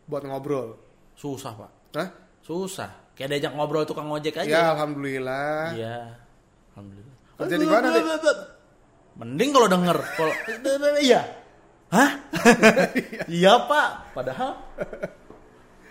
buat 0.04 0.20
ngobrol. 0.20 0.76
Susah 1.14 1.56
pak, 1.56 1.70
Hah? 1.94 2.08
susah. 2.40 2.92
Kayak 3.12 3.40
diajak 3.40 3.52
ngobrol 3.54 3.82
tukang 3.82 4.06
ojek 4.06 4.36
Ya, 4.36 4.44
aja. 4.44 4.76
alhamdulillah. 4.76 5.72
Iya, 5.72 5.98
alhamdulillah. 6.70 7.14
Kerja 7.34 7.56
di 7.56 7.64
mana, 7.64 7.86
Dek? 7.90 8.04
Mending 9.16 9.50
kalau 9.50 9.68
denger. 9.68 9.96
Kalau 10.16 10.32
iya, 11.00 11.24
hah? 11.88 12.10
iya 13.32 13.52
pak. 13.64 14.12
Padahal 14.12 14.52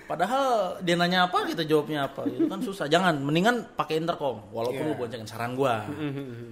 Padahal 0.06 0.78
dia 0.86 0.94
nanya 0.94 1.26
apa 1.26 1.50
kita 1.50 1.66
jawabnya 1.66 2.06
apa 2.06 2.30
itu 2.30 2.46
kan 2.46 2.62
susah. 2.62 2.86
Jangan, 2.86 3.26
mendingan 3.26 3.74
pakai 3.74 3.98
intercom. 3.98 4.38
Walaupun 4.54 4.86
Iya. 4.86 4.94
lu 4.94 5.02
boncengin 5.02 5.26
saran 5.26 5.58
gua. 5.58 5.82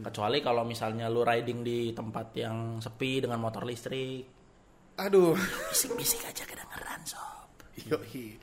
Kecuali 0.01 0.41
kalau 0.41 0.65
misalnya 0.65 1.05
lu 1.05 1.21
riding 1.21 1.61
di 1.61 1.93
tempat 1.93 2.33
yang 2.33 2.81
sepi 2.81 3.21
dengan 3.21 3.37
motor 3.37 3.61
listrik. 3.61 4.25
Aduh. 4.97 5.37
Bisik-bisik 5.69 6.25
aja 6.25 6.41
kedengeran 6.49 7.01
sob. 7.05 7.53
Yoi. 7.93 8.41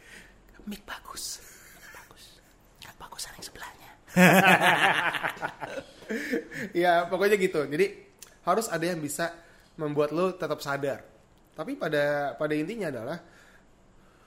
Mic 0.71 0.79
bagus. 0.87 1.43
Bagus. 1.91 2.39
Nggak 2.79 2.95
bagus 3.03 3.23
yang 3.27 3.43
sebelahnya. 3.43 3.91
ya 6.87 6.93
pokoknya 7.11 7.35
gitu. 7.35 7.67
Jadi 7.67 8.10
harus 8.45 8.67
ada 8.69 8.85
yang 8.85 9.01
bisa 9.01 9.33
membuat 9.77 10.13
lo 10.13 10.33
tetap 10.33 10.61
sadar. 10.61 11.05
Tapi 11.55 11.77
pada 11.77 12.35
pada 12.37 12.55
intinya 12.57 12.89
adalah 12.89 13.19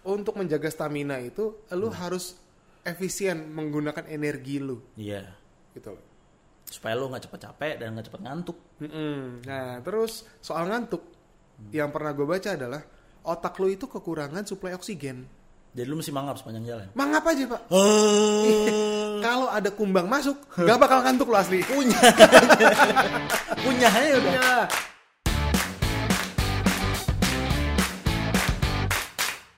untuk 0.03 0.35
menjaga 0.35 0.67
stamina 0.67 1.17
itu 1.17 1.63
lo 1.73 1.87
harus 1.89 2.35
efisien 2.83 3.47
menggunakan 3.55 4.03
energi 4.11 4.59
lo 4.59 4.83
Iya. 4.99 5.23
gitu 5.71 5.95
loh. 5.95 6.03
Supaya 6.67 6.93
lo 6.99 7.07
nggak 7.07 7.25
cepet 7.29 7.39
capek 7.39 7.73
dan 7.79 7.95
nggak 7.95 8.07
cepet 8.11 8.21
ngantuk. 8.21 8.57
Mm-mm. 8.83 9.47
Nah 9.47 9.79
terus 9.81 10.27
soal 10.43 10.67
ngantuk 10.67 11.01
yang 11.71 11.89
pernah 11.93 12.11
gue 12.11 12.27
baca 12.27 12.49
adalah 12.53 12.81
otak 13.23 13.55
lo 13.61 13.67
itu 13.71 13.87
kekurangan 13.87 14.43
suplai 14.43 14.75
oksigen. 14.75 15.23
Jadi 15.73 15.89
lo 15.89 15.97
mesti 15.97 16.13
mangap 16.13 16.37
sepanjang 16.37 16.65
jalan. 16.69 16.87
Mangap 16.93 17.25
aja 17.25 17.43
pak. 17.49 17.61
Oh, 17.73 18.45
Kalau 19.25 19.49
ada 19.49 19.73
kumbang 19.73 20.05
masuk, 20.05 20.37
gak 20.53 20.77
bakal 20.77 21.01
ngantuk 21.01 21.33
lo 21.33 21.37
asli. 21.41 21.65
punya. 21.65 21.97
Punya 23.65 23.87
aja 23.89 24.13
udah. 24.21 24.33
Ya, 24.37 24.53